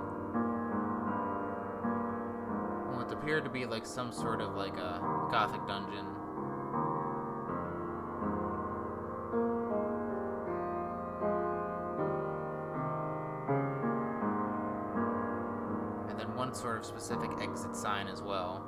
[2.89, 4.99] And what appeared to be like some sort of like a
[5.31, 6.07] gothic dungeon.
[16.09, 18.67] And then one sort of specific exit sign as well.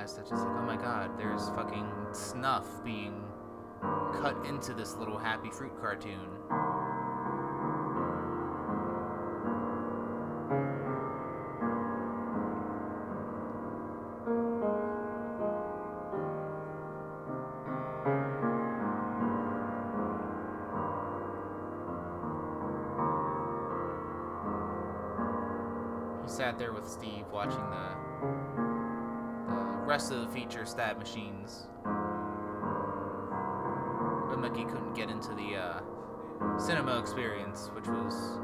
[0.00, 3.22] Realized that just like, oh my god, there's fucking snuff being
[3.80, 6.28] cut into this little happy fruit cartoon.
[30.70, 31.66] Stab machines.
[34.28, 38.38] But Mickey couldn't get into the uh, cinema experience, which was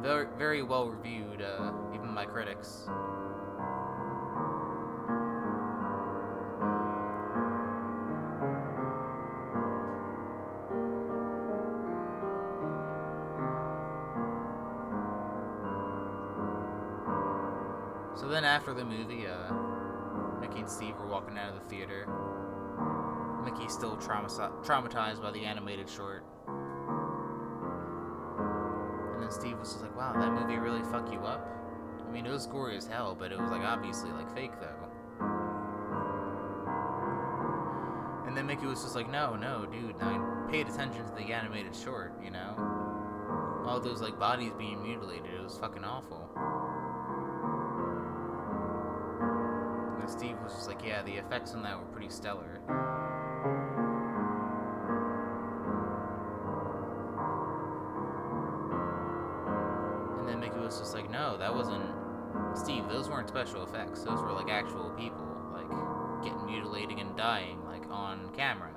[0.00, 2.84] very, very well reviewed, uh, even by critics.
[18.14, 19.71] So then after the movie, uh,
[20.52, 22.06] Mickey and Steve were walking out of the theater.
[23.42, 24.28] Mickey's still trauma-
[24.62, 26.26] traumatized by the animated short.
[29.14, 31.48] And then Steve was just like, wow, that movie really fuck you up?
[32.06, 34.90] I mean, it was gory as hell, but it was like obviously like fake though.
[38.26, 41.74] And then Mickey was just like, no, no, dude, I paid attention to the animated
[41.74, 42.82] short, you know?
[43.64, 45.32] all those like bodies being mutilated.
[45.32, 46.21] It was fucking awful.
[50.52, 52.60] Was just like, yeah, the effects on that were pretty stellar.
[60.18, 61.84] And then Mickey was just like, no, that wasn't
[62.54, 62.88] Steve.
[62.88, 64.02] Those weren't special effects.
[64.02, 65.68] Those were like actual people, like
[66.22, 68.70] getting mutilating and dying, like on camera.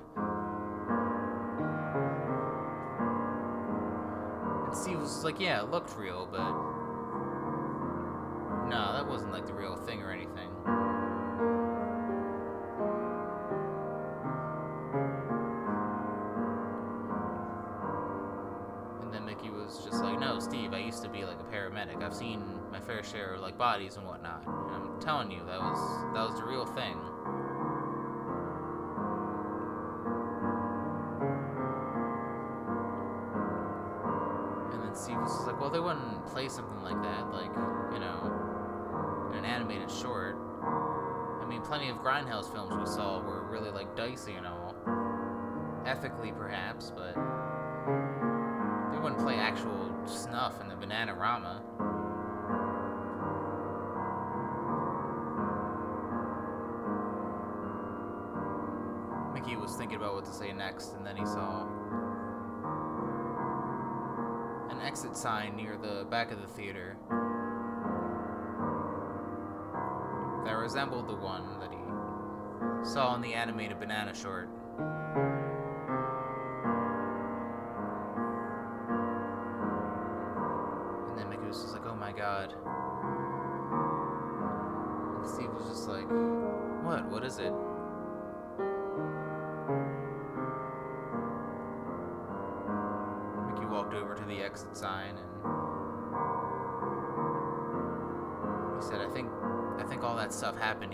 [4.67, 6.74] And Steve was like, yeah, it looked real, but
[20.45, 22.03] Steve, I used to be like a paramedic.
[22.03, 22.39] I've seen
[22.71, 24.45] my fair share of like bodies and whatnot.
[24.45, 25.79] And I'm telling you, that was
[26.13, 26.93] that was the real thing.
[34.71, 37.49] And then Steve was like, well, they wouldn't play something like that, like,
[37.91, 40.37] you know, in an animated short.
[40.61, 44.75] I mean, plenty of Grindhouse films we saw were really like dicey and all.
[45.87, 47.15] Ethically, perhaps, but
[48.91, 51.61] they wouldn't play actual snuff in the Bananarama.
[59.33, 61.67] Mickey was thinking about what to say next, and then he saw
[64.69, 66.97] an exit sign near the back of the theater
[70.45, 71.77] that resembled the one that he
[72.91, 74.49] saw in the animated banana short.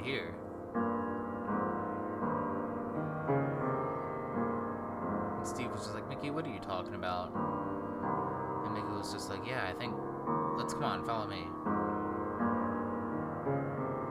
[0.04, 0.36] Here.
[5.38, 7.32] And Steve was just like, Mickey, what are you talking about?
[8.66, 9.96] And Mickey was just like, Yeah, I think
[10.58, 11.48] let's come on, follow me.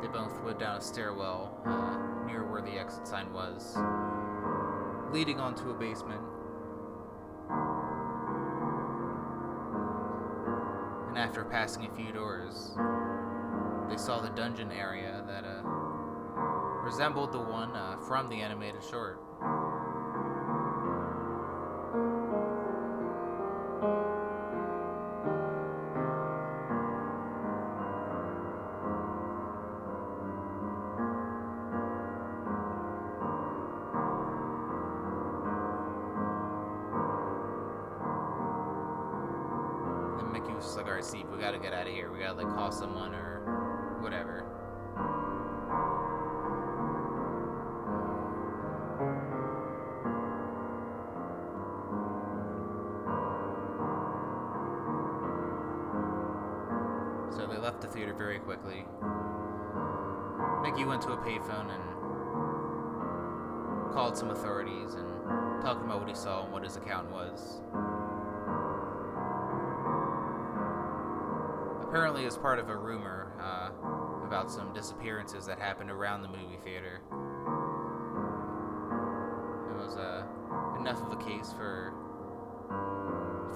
[0.03, 3.77] They both went down a stairwell uh, near where the exit sign was,
[5.13, 6.23] leading onto a basement.
[11.09, 12.73] And after passing a few doors,
[13.91, 15.63] they saw the dungeon area that uh,
[16.85, 19.20] resembled the one uh, from the animated short.
[57.71, 58.85] Left the theater very quickly.
[60.61, 61.83] Mickey went to a payphone and
[63.93, 65.07] called some authorities and
[65.63, 67.61] talked about what he saw and what his account was.
[71.87, 73.71] Apparently, as part of a rumor uh,
[74.27, 77.01] about some disappearances that happened around the movie theater,
[79.71, 80.25] it was uh,
[80.81, 81.95] enough of a case for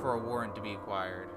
[0.01, 1.31] for a warrant to be acquired.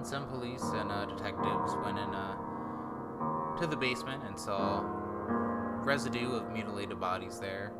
[0.00, 2.34] And some police and uh, detectives went in uh,
[3.58, 4.80] to the basement and saw
[5.84, 7.74] residue of mutilated bodies there.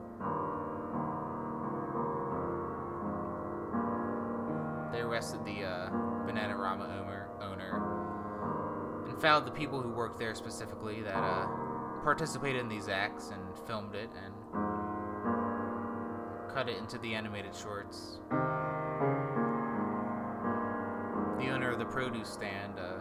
[4.93, 5.89] They arrested the uh,
[6.29, 11.47] Bananarama owner, owner and found the people who worked there specifically that uh,
[12.05, 14.35] participated in these acts and filmed it and
[16.53, 18.21] cut it into the animated shorts.
[21.91, 22.99] Produce stand, uh,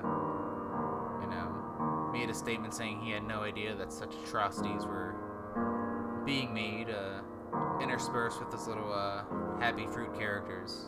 [1.21, 5.15] you know, made a statement saying he had no idea that such atrocities were
[6.25, 7.21] being made, uh,
[7.81, 9.23] interspersed with those little uh,
[9.59, 10.85] happy fruit characters.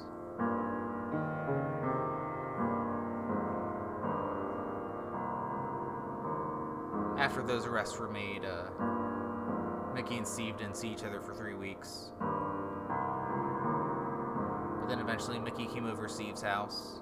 [7.18, 8.72] After those arrests were made, uh,
[9.93, 12.12] Mickey and Steve didn't see each other for three weeks.
[14.80, 17.02] But then eventually Mickey came over Steve's house.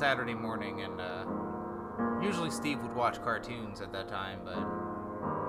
[0.00, 1.26] Saturday morning, and uh,
[2.22, 4.56] usually Steve would watch cartoons at that time, but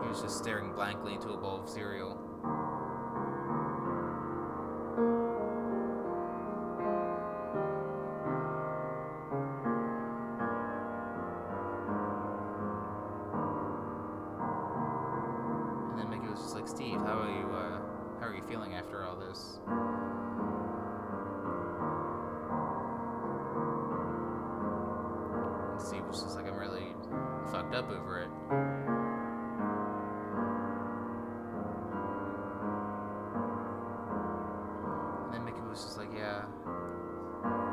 [0.03, 2.20] He was just staring blankly into a bowl of cereal.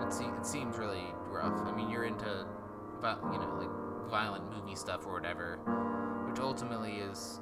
[0.08, 1.60] It, se- it seems really rough.
[1.66, 2.46] I mean, you're into,
[3.02, 5.58] you know, like violent movie stuff or whatever,
[6.28, 7.40] which ultimately is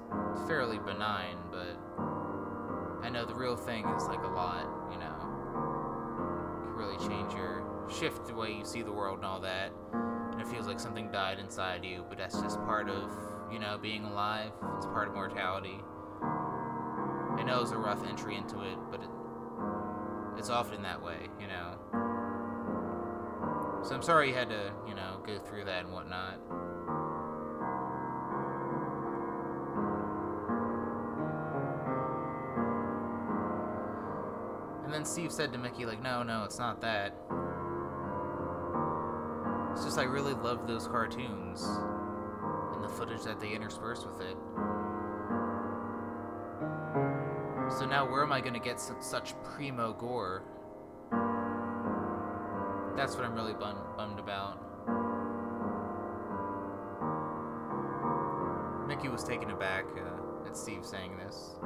[0.49, 1.79] fairly benign, but
[3.05, 5.15] I know the real thing is like a lot, you know.
[6.65, 9.71] Can really change your shift the way you see the world and all that.
[10.33, 13.13] And it feels like something died inside you, but that's just part of,
[13.53, 14.51] you know, being alive.
[14.77, 15.79] It's part of mortality.
[16.21, 19.09] I know it's a rough entry into it, but it,
[20.37, 22.06] it's often that way, you know.
[23.87, 26.41] So I'm sorry you had to, you know, go through that and whatnot.
[34.85, 37.15] And then Steve said to Mickey, like, no, no, it's not that.
[39.71, 44.37] It's just I really love those cartoons and the footage that they intersperse with it.
[47.79, 50.43] So now where am I going to get su- such primo gore?
[52.97, 54.59] That's what I'm really bum- bummed about.
[58.89, 61.57] Mickey was taken aback uh, at Steve saying this.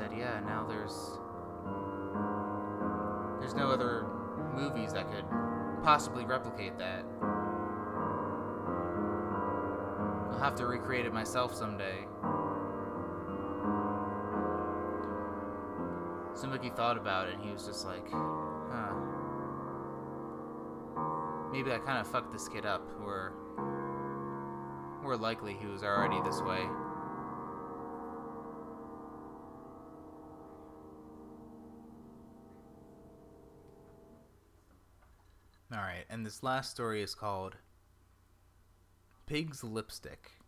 [0.00, 1.18] Said, "Yeah, now there's
[3.38, 4.06] there's no other
[4.54, 5.24] movies that could
[5.82, 7.04] possibly replicate that.
[10.32, 12.06] I'll have to recreate it myself someday."
[16.32, 18.94] So Mickey thought about it and he was just like, huh.
[21.52, 23.34] Maybe I kind of fucked this kid up, or
[25.02, 26.62] more likely he was already this way.
[36.10, 37.56] And this last story is called
[39.26, 40.39] Pig's Lipstick.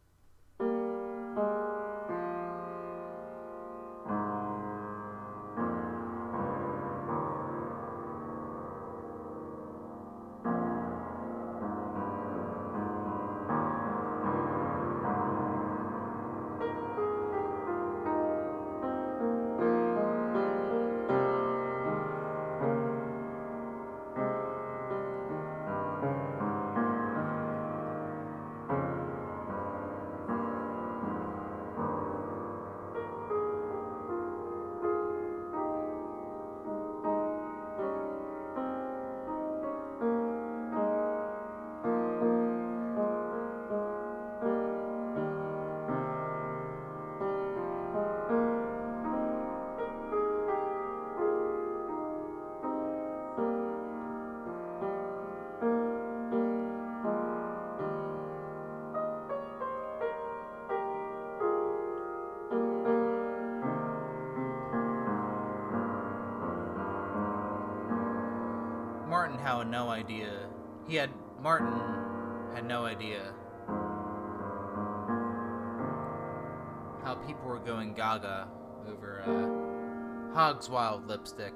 [81.23, 81.55] Lipstick.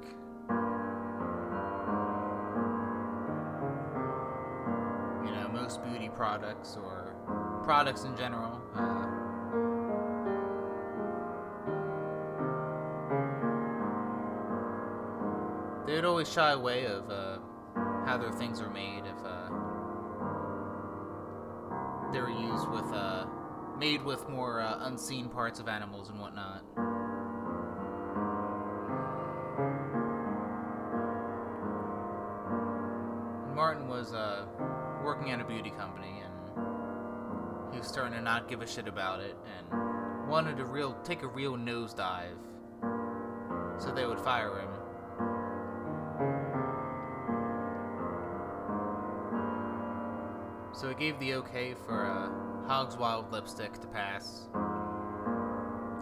[5.24, 7.16] You know, most beauty products or
[7.64, 8.62] products in general.
[8.76, 9.06] Uh,
[15.84, 17.38] they would always shy away of uh,
[18.06, 19.48] how their things are made if uh,
[22.12, 23.26] they were used with uh,
[23.76, 26.62] made with more uh, unseen parts of animals and whatnot.
[38.48, 42.38] Give a shit about it, and wanted to real take a real nosedive,
[43.78, 44.68] so they would fire him.
[50.72, 52.30] So he gave the okay for a
[52.68, 54.48] Hog's Wild lipstick to pass.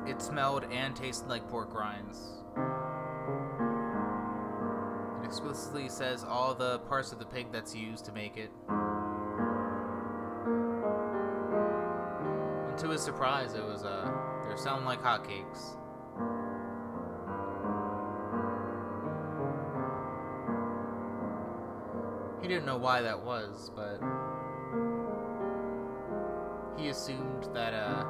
[0.07, 2.43] It smelled and tasted like pork rinds.
[5.23, 8.51] It explicitly says all the parts of the pig that's used to make it.
[12.85, 14.13] To his surprise, it was uh,
[14.45, 15.77] they're selling like hotcakes.
[22.43, 23.99] He didn't know why that was, but
[26.79, 28.05] he assumed that uh,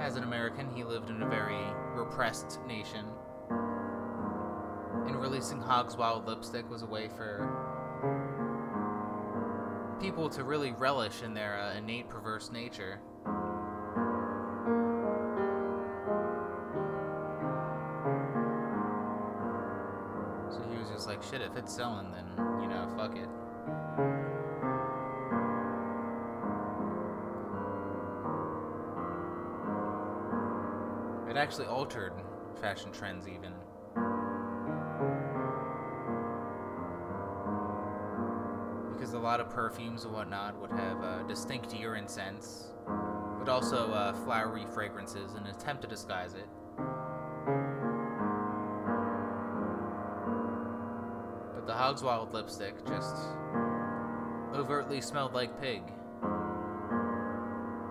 [0.00, 1.62] as an American, he lived in a very
[1.94, 3.06] repressed nation.
[5.06, 7.61] And releasing Hog's Wild Lipstick was a way for
[10.02, 13.00] people to really relish in their uh, innate perverse nature.
[20.50, 22.26] So he was just like, shit, if it's selling, then,
[22.60, 23.28] you know, fuck it.
[31.30, 32.12] It actually altered
[32.60, 33.52] fashion trends, even.
[39.52, 42.72] Perfumes and whatnot would have uh, distinct urine scents,
[43.38, 46.48] but also uh, flowery fragrances in an attempt to disguise it.
[51.54, 53.16] But the Hog's Wild lipstick just
[54.54, 55.82] overtly smelled like pig.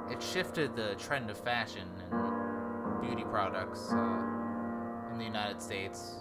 [0.10, 6.16] It shifted the trend of fashion and beauty products uh, in the United States.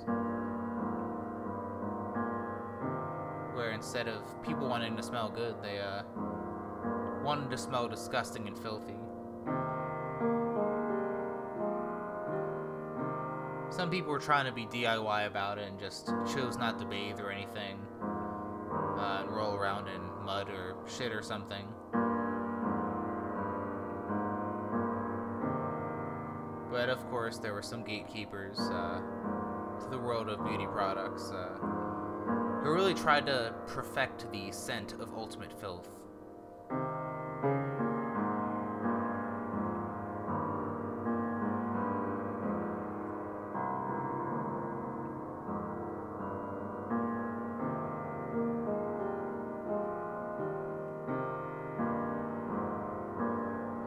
[3.81, 6.03] Instead of people wanting to smell good, they uh,
[7.25, 8.93] wanted to smell disgusting and filthy.
[13.71, 17.21] Some people were trying to be DIY about it and just chose not to bathe
[17.21, 17.81] or anything
[18.99, 21.67] uh, and roll around in mud or shit or something.
[26.71, 29.01] But of course, there were some gatekeepers uh,
[29.81, 31.80] to the world of beauty products uh,
[32.63, 35.89] who really tried to perfect the scent of ultimate filth.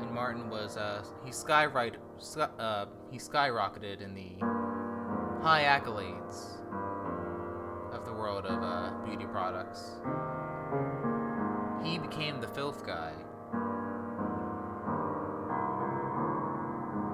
[0.01, 4.31] And Martin was uh, he sky, uh, he skyrocketed in the
[5.43, 6.62] high accolades
[9.15, 9.91] beauty products.
[11.83, 13.11] He became the filth guy.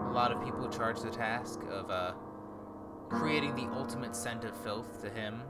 [0.10, 2.14] A lot of people charge the task of uh,
[3.10, 5.42] creating the ultimate scent of filth to him.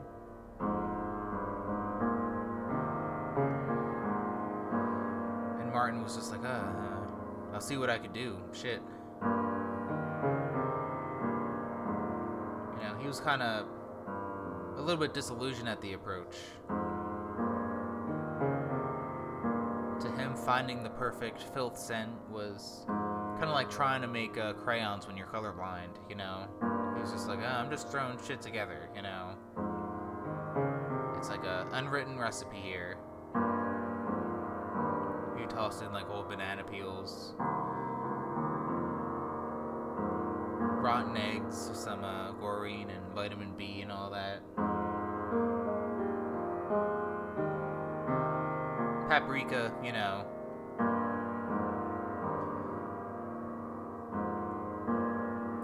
[5.60, 7.06] And Martin was just like, uh, uh,
[7.54, 8.36] I'll see what I could do.
[8.52, 8.82] Shit.
[9.22, 9.28] You
[12.82, 13.66] know, he was kind of
[14.80, 16.34] a little bit disillusioned at the approach.
[20.00, 24.54] To him, finding the perfect filth scent was kind of like trying to make uh,
[24.54, 26.48] crayons when you're colorblind, you know?
[26.94, 29.34] He was just like, oh, I'm just throwing shit together, you know?
[31.18, 32.96] It's like a unwritten recipe here.
[35.38, 37.34] You tossed in like old banana peels,
[40.82, 44.40] rotten eggs, some uh, and vitamin B and all that.
[49.20, 50.24] Paprika, you know.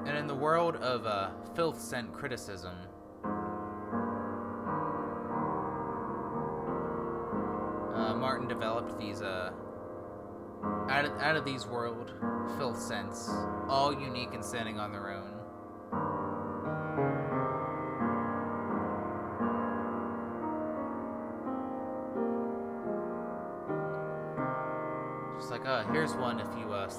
[0.07, 2.75] And in the world of uh, filth scent criticism,
[7.95, 9.53] uh, Martin developed these uh,
[10.91, 12.13] out of, out of these world
[12.59, 13.31] filth scents,
[13.69, 15.16] all unique and standing on their own.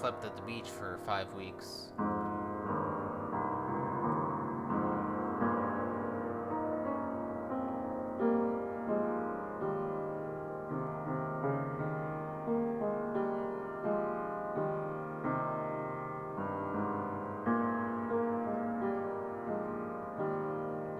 [0.07, 1.89] Slept at the beach for five weeks.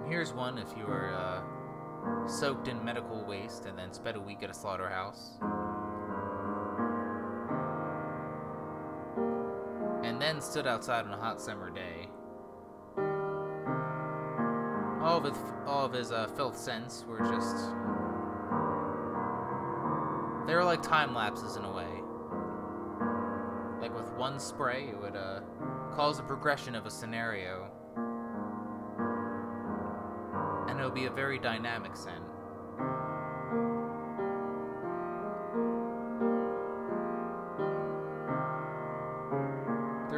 [0.09, 4.43] Here's one if you were uh, soaked in medical waste, and then spent a week
[4.43, 5.39] at a slaughterhouse.
[10.47, 12.07] Stood outside on a hot summer day.
[15.03, 17.55] All of his, all of his uh, filth scents were just.
[20.47, 21.85] They were like time lapses in a way.
[23.81, 25.41] Like with one spray, it would uh,
[25.93, 27.69] cause a progression of a scenario
[30.77, 32.23] and it would be a very dynamic scent.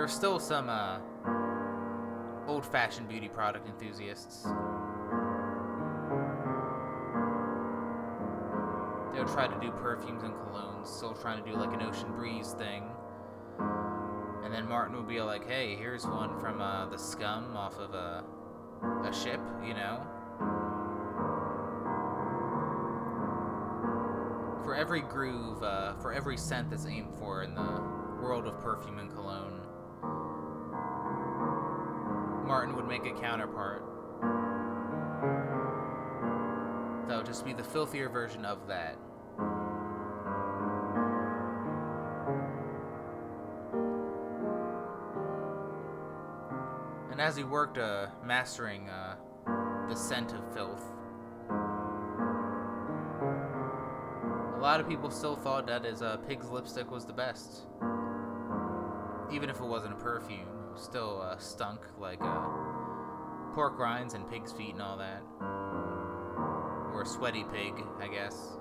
[0.10, 1.00] Still some uh,
[2.48, 4.44] old fashioned beauty product enthusiasts.
[9.14, 12.54] They'll try to do perfumes and colognes, still trying to do like an ocean breeze
[12.54, 12.84] thing.
[14.44, 17.94] And then Martin will be like, hey, here's one from uh, the scum off of
[17.94, 18.24] a,
[19.04, 20.06] a ship, you know?
[24.70, 27.82] for every groove, uh, for every scent that's aimed for in the
[28.22, 29.59] world of perfume and cologne,
[32.50, 33.84] Martin would make a counterpart.
[37.08, 38.98] That would just be the filthier version of that.
[47.12, 49.18] And as he worked uh, mastering uh,
[49.88, 50.84] the scent of filth,
[54.58, 57.62] A lot of people still thought that his uh, pig's lipstick was the best.
[59.32, 62.42] Even if it wasn't a perfume, still uh, stunk like uh,
[63.54, 65.24] pork rinds and pig's feet and all that.
[66.94, 68.58] Or a sweaty pig, I guess.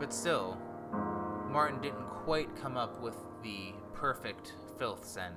[0.00, 0.58] But still,
[1.50, 5.34] Martin didn't quite come up with the perfect filth scent.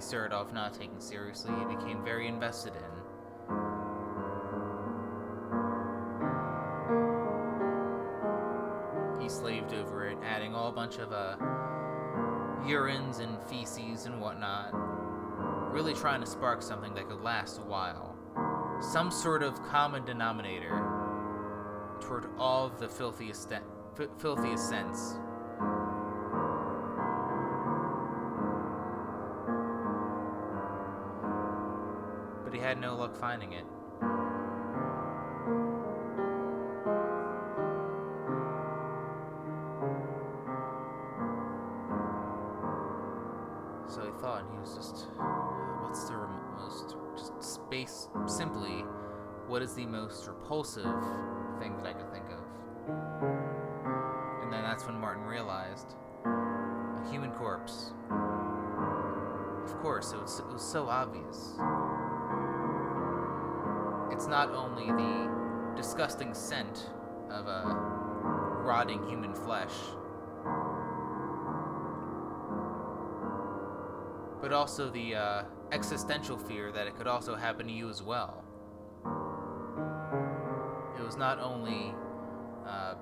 [0.00, 2.82] He started off not taking seriously, he became very invested in.
[9.22, 11.36] He slaved over it, adding all a bunch of uh,
[12.64, 14.70] urines and feces and whatnot,
[15.70, 18.16] really trying to spark something that could last a while.
[18.80, 20.82] Some sort of common denominator
[22.00, 23.52] toward all of the filthiest,
[24.18, 25.16] filthiest scents
[33.20, 33.64] finding it.
[43.88, 45.08] So he thought, and he was just,
[45.80, 46.16] what's the
[46.56, 48.84] most, just space, simply,
[49.48, 50.84] what is the most repulsive
[51.58, 52.40] thing that I could think of?
[54.42, 55.94] And then that's when Martin realized
[56.24, 57.92] a human corpse.
[59.64, 61.58] Of course, it was, it was so obvious
[64.20, 65.30] it's not only the
[65.74, 66.90] disgusting scent
[67.30, 67.62] of a
[68.62, 69.72] rotting human flesh,
[74.42, 78.44] but also the uh, existential fear that it could also happen to you as well.
[80.98, 81.94] It was not only
[82.66, 82.96] uh,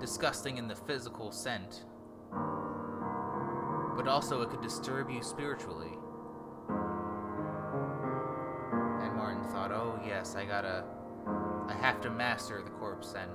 [0.00, 1.84] disgusting in the physical scent,
[3.94, 5.98] but also it could disturb you spiritually.
[10.22, 10.84] Yes, I gotta.
[11.68, 13.30] I have to master the corpse scent.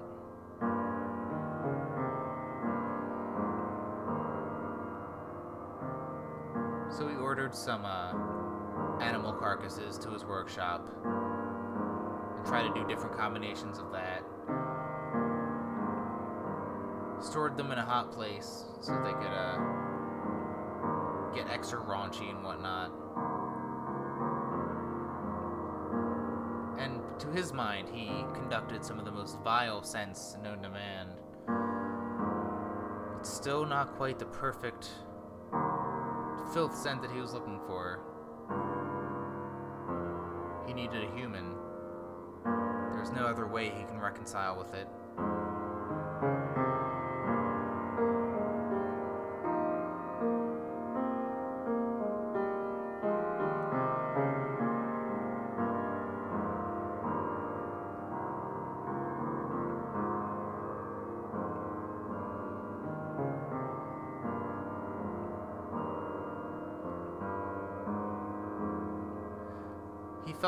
[6.98, 8.14] So he ordered some uh,
[9.02, 14.24] animal carcasses to his workshop and tried to do different combinations of that.
[17.22, 19.58] Stored them in a hot place so they could uh,
[21.36, 23.07] get extra raunchy and whatnot.
[27.38, 31.08] His mind, he conducted some of the most vile scents known to man.
[33.14, 34.90] But still not quite the perfect
[36.52, 38.00] filth scent that he was looking for.
[40.66, 41.54] He needed a human.
[42.94, 44.88] There's no other way he can reconcile with it.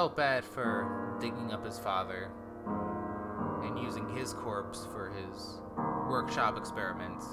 [0.10, 2.32] Felt bad for digging up his father
[3.64, 5.60] and using his corpse for his
[6.10, 7.28] workshop experiments.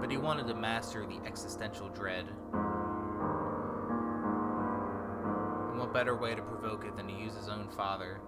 [0.00, 2.26] But he wanted to master the existential dread.
[5.70, 8.20] And what better way to provoke it than to use his own father?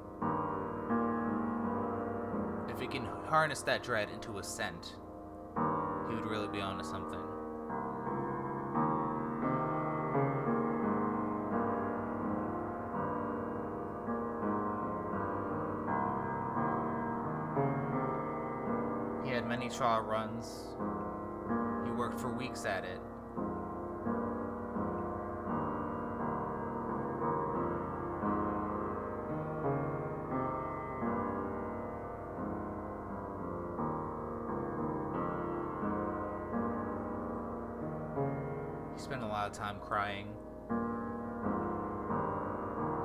[2.69, 4.97] If he can harness that dread into a scent,
[6.09, 7.21] he would really be onto something.
[19.81, 20.77] Trial runs.
[21.87, 23.01] He worked for weeks at it.
[38.95, 40.27] He spent a lot of time crying,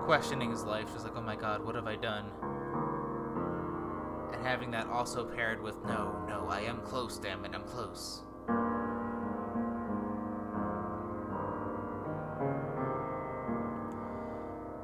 [0.03, 2.25] questioning his life, just like, oh my god, what have I done?
[4.45, 8.21] Having that also paired with, no, no, I am close, damn it, I'm close.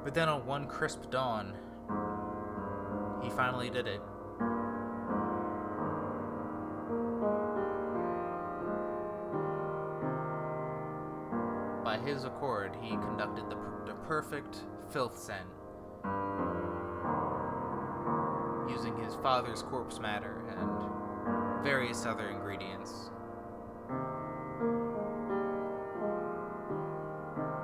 [0.03, 1.53] But then on one crisp dawn,
[3.21, 4.01] he finally did it.
[11.85, 14.57] By his accord, he conducted the, per- the perfect
[14.89, 15.45] filth scent
[19.21, 23.11] father's corpse matter and various other ingredients.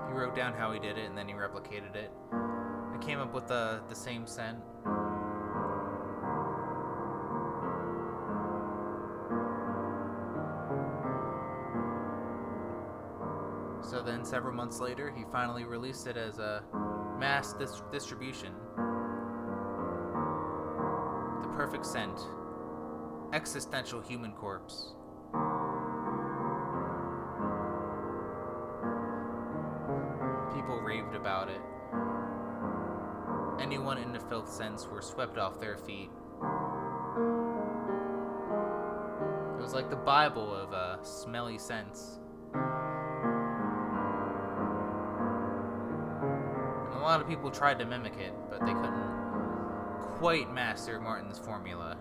[0.07, 3.33] He wrote down how he did it and then he replicated it and came up
[3.33, 4.59] with the, the same scent.
[13.89, 16.61] So then, several months later, he finally released it as a
[17.17, 18.51] mass dis- distribution.
[21.57, 22.19] Perfect scent.
[23.33, 24.93] Existential human corpse.
[30.53, 31.59] People raved about it.
[33.59, 36.11] Anyone in the filth sense were swept off their feet.
[39.57, 42.19] It was like the Bible of uh, smelly scents.
[42.53, 42.61] And
[46.93, 49.26] a lot of people tried to mimic it, but they couldn't
[50.17, 51.95] quite master Martin's formula.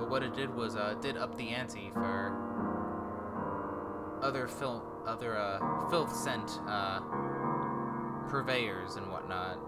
[0.00, 2.36] But what it did was uh, did up the ante for
[4.20, 7.00] other filth, other uh, filth scent uh,
[8.28, 9.58] purveyors and whatnot.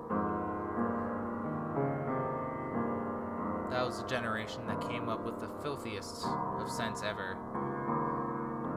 [3.70, 6.24] That was the generation that came up with the filthiest
[6.58, 7.36] of scents ever.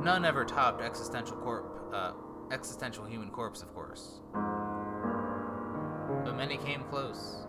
[0.08, 2.14] None ever topped existential corp, uh,
[2.50, 4.22] existential human corpse, of course.
[6.24, 7.46] But many came close.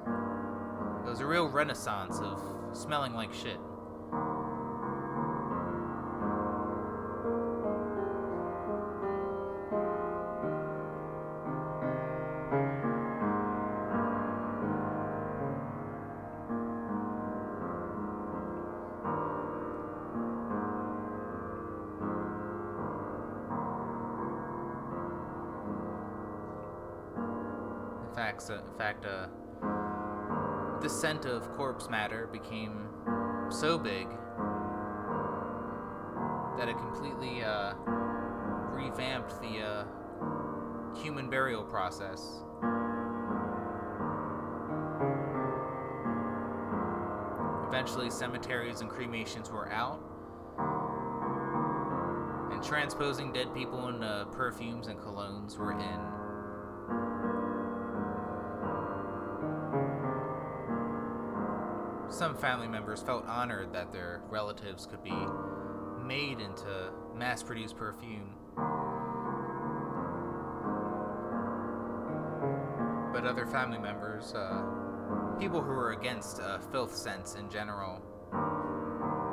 [1.07, 3.59] It was a real renaissance of smelling like shit.
[31.87, 32.89] Matter became
[33.51, 34.09] so big
[36.59, 37.75] that it completely uh,
[38.73, 39.85] revamped the uh,
[41.01, 42.43] human burial process.
[47.69, 50.01] Eventually, cemeteries and cremations were out,
[52.51, 56.18] and transposing dead people into perfumes and colognes were in.
[62.19, 65.15] Some family members felt honored that their relatives could be
[66.05, 68.35] made into mass produced perfume.
[73.12, 74.65] But other family members, uh,
[75.39, 78.03] people who were against uh, filth scents in general,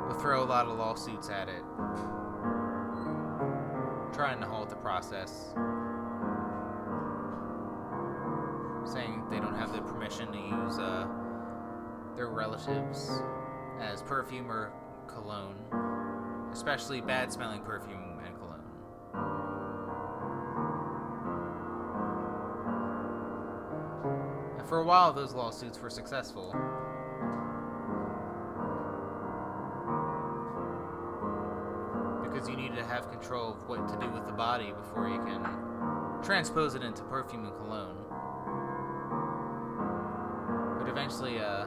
[0.06, 1.64] would throw a lot of lawsuits at it,
[4.14, 5.52] trying to halt the process,
[12.36, 13.10] relatives
[13.80, 14.70] as perfume or
[15.08, 15.56] cologne,
[16.52, 18.60] especially bad smelling perfume and cologne.
[24.58, 26.54] And for a while, those lawsuits were successful.
[32.22, 35.18] Because you need to have control of what to do with the body before you
[35.24, 35.42] can
[36.22, 37.96] transpose it into perfume and cologne.
[40.78, 41.66] But eventually, uh,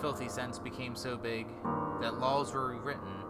[0.00, 1.46] filthy scents became so big
[2.00, 3.22] that laws were rewritten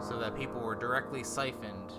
[0.00, 1.92] so that people were directly siphoned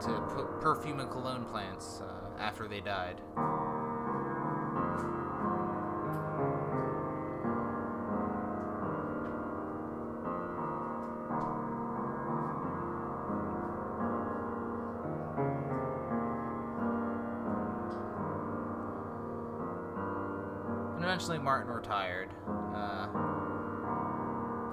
[0.00, 3.20] to put perfume and cologne plants uh, after they died.
[21.76, 22.30] Retired,
[22.74, 23.06] uh,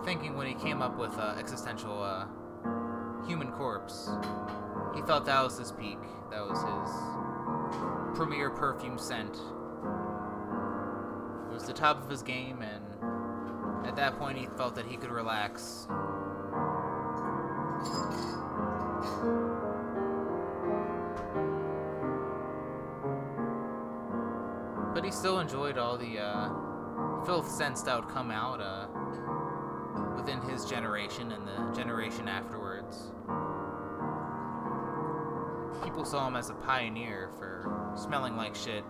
[0.03, 2.25] thinking when he came up with uh, existential uh,
[3.27, 4.09] human corpse,
[4.95, 5.99] he thought that was his peak.
[6.31, 9.35] That was his premier perfume scent.
[9.35, 9.41] It
[11.53, 12.85] was the top of his game, and
[13.85, 15.88] at that point, he felt that he could relax.
[24.93, 26.49] But he still enjoyed all the uh,
[27.25, 28.87] filth scents that would come out uh,
[30.15, 33.11] within his generation and the generation afterwards.
[35.83, 38.83] People saw him as a pioneer for smelling like shit.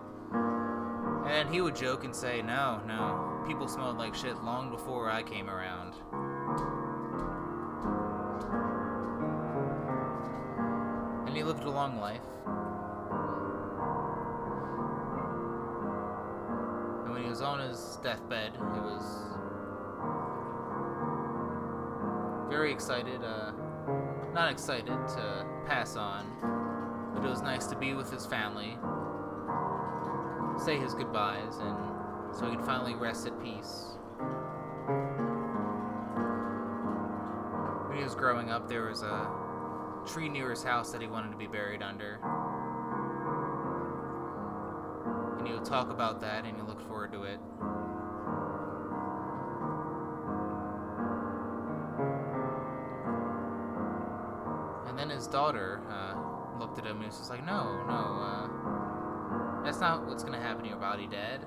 [1.26, 5.22] And he would joke and say, No, no, people smelled like shit long before I
[5.22, 5.94] came around.
[11.26, 12.20] And he lived a long life.
[17.74, 19.02] His deathbed, he was
[22.48, 23.50] very excited, uh,
[24.32, 26.24] not excited to pass on,
[27.14, 28.78] but it was nice to be with his family,
[30.64, 31.76] say his goodbyes, and
[32.32, 33.96] so he could finally rest at peace.
[37.88, 39.28] When he was growing up, there was a
[40.06, 42.20] tree near his house that he wanted to be buried under.
[45.38, 47.40] And he would talk about that and he looked forward to it.
[55.34, 56.14] Daughter uh,
[56.60, 60.62] looked at him and was just like, "No, no, uh, that's not what's gonna happen
[60.62, 61.40] to your body, Dad.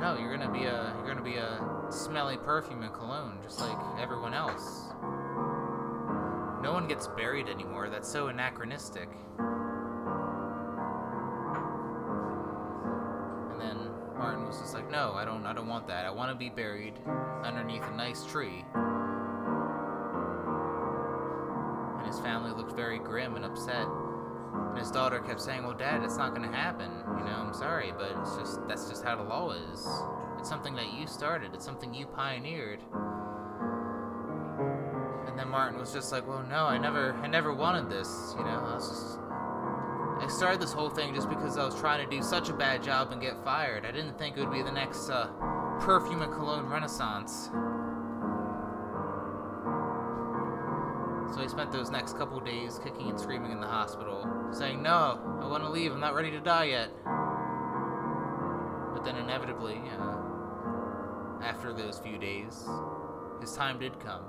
[0.00, 1.60] No, you're gonna be a you're gonna be a
[1.90, 4.84] smelly perfume and cologne, just like everyone else.
[6.62, 7.88] No one gets buried anymore.
[7.90, 9.08] That's so anachronistic."
[13.50, 15.44] And then Martin was just like, "No, I don't.
[15.44, 16.04] I don't want that.
[16.04, 16.94] I want to be buried
[17.42, 18.64] underneath a nice tree."
[22.78, 23.88] Very grim and upset.
[24.54, 26.90] And his daughter kept saying, "Well, Dad, it's not going to happen.
[27.18, 29.86] You know, I'm sorry, but it's just that's just how the law is.
[30.38, 31.50] It's something that you started.
[31.54, 32.78] It's something you pioneered."
[35.26, 38.08] And then Martin was just like, "Well, no, I never, I never wanted this.
[38.38, 39.18] You know, I was just."
[40.20, 42.82] I started this whole thing just because I was trying to do such a bad
[42.82, 43.86] job and get fired.
[43.86, 45.28] I didn't think it would be the next uh,
[45.80, 47.50] perfume and cologne renaissance.
[51.58, 55.64] Spent those next couple days kicking and screaming in the hospital, saying, No, I want
[55.64, 56.88] to leave, I'm not ready to die yet.
[58.94, 62.64] But then inevitably, uh, after those few days,
[63.40, 64.22] his time did come.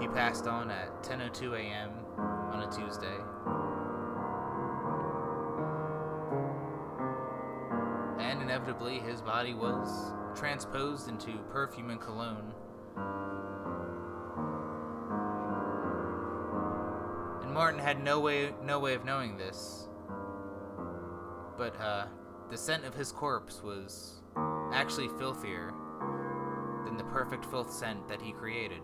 [0.00, 1.90] He passed on at 10:02 a.m.
[2.16, 3.18] on a Tuesday.
[8.18, 12.54] And inevitably, his body was transposed into perfume and cologne.
[17.54, 19.86] Martin had no way, no way of knowing this.
[21.56, 22.06] But uh,
[22.50, 24.22] the scent of his corpse was
[24.72, 25.72] actually filthier
[26.84, 28.80] than the perfect filth scent that he created.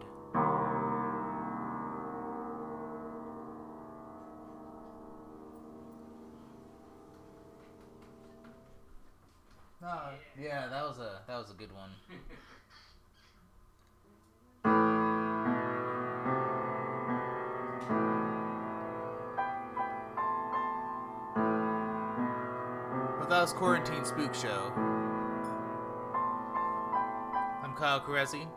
[9.83, 11.91] Oh, yeah, that was a that was a good one.
[23.61, 24.73] Quarantine Spook Show.
[27.63, 28.49] I'm Kyle Carezzi.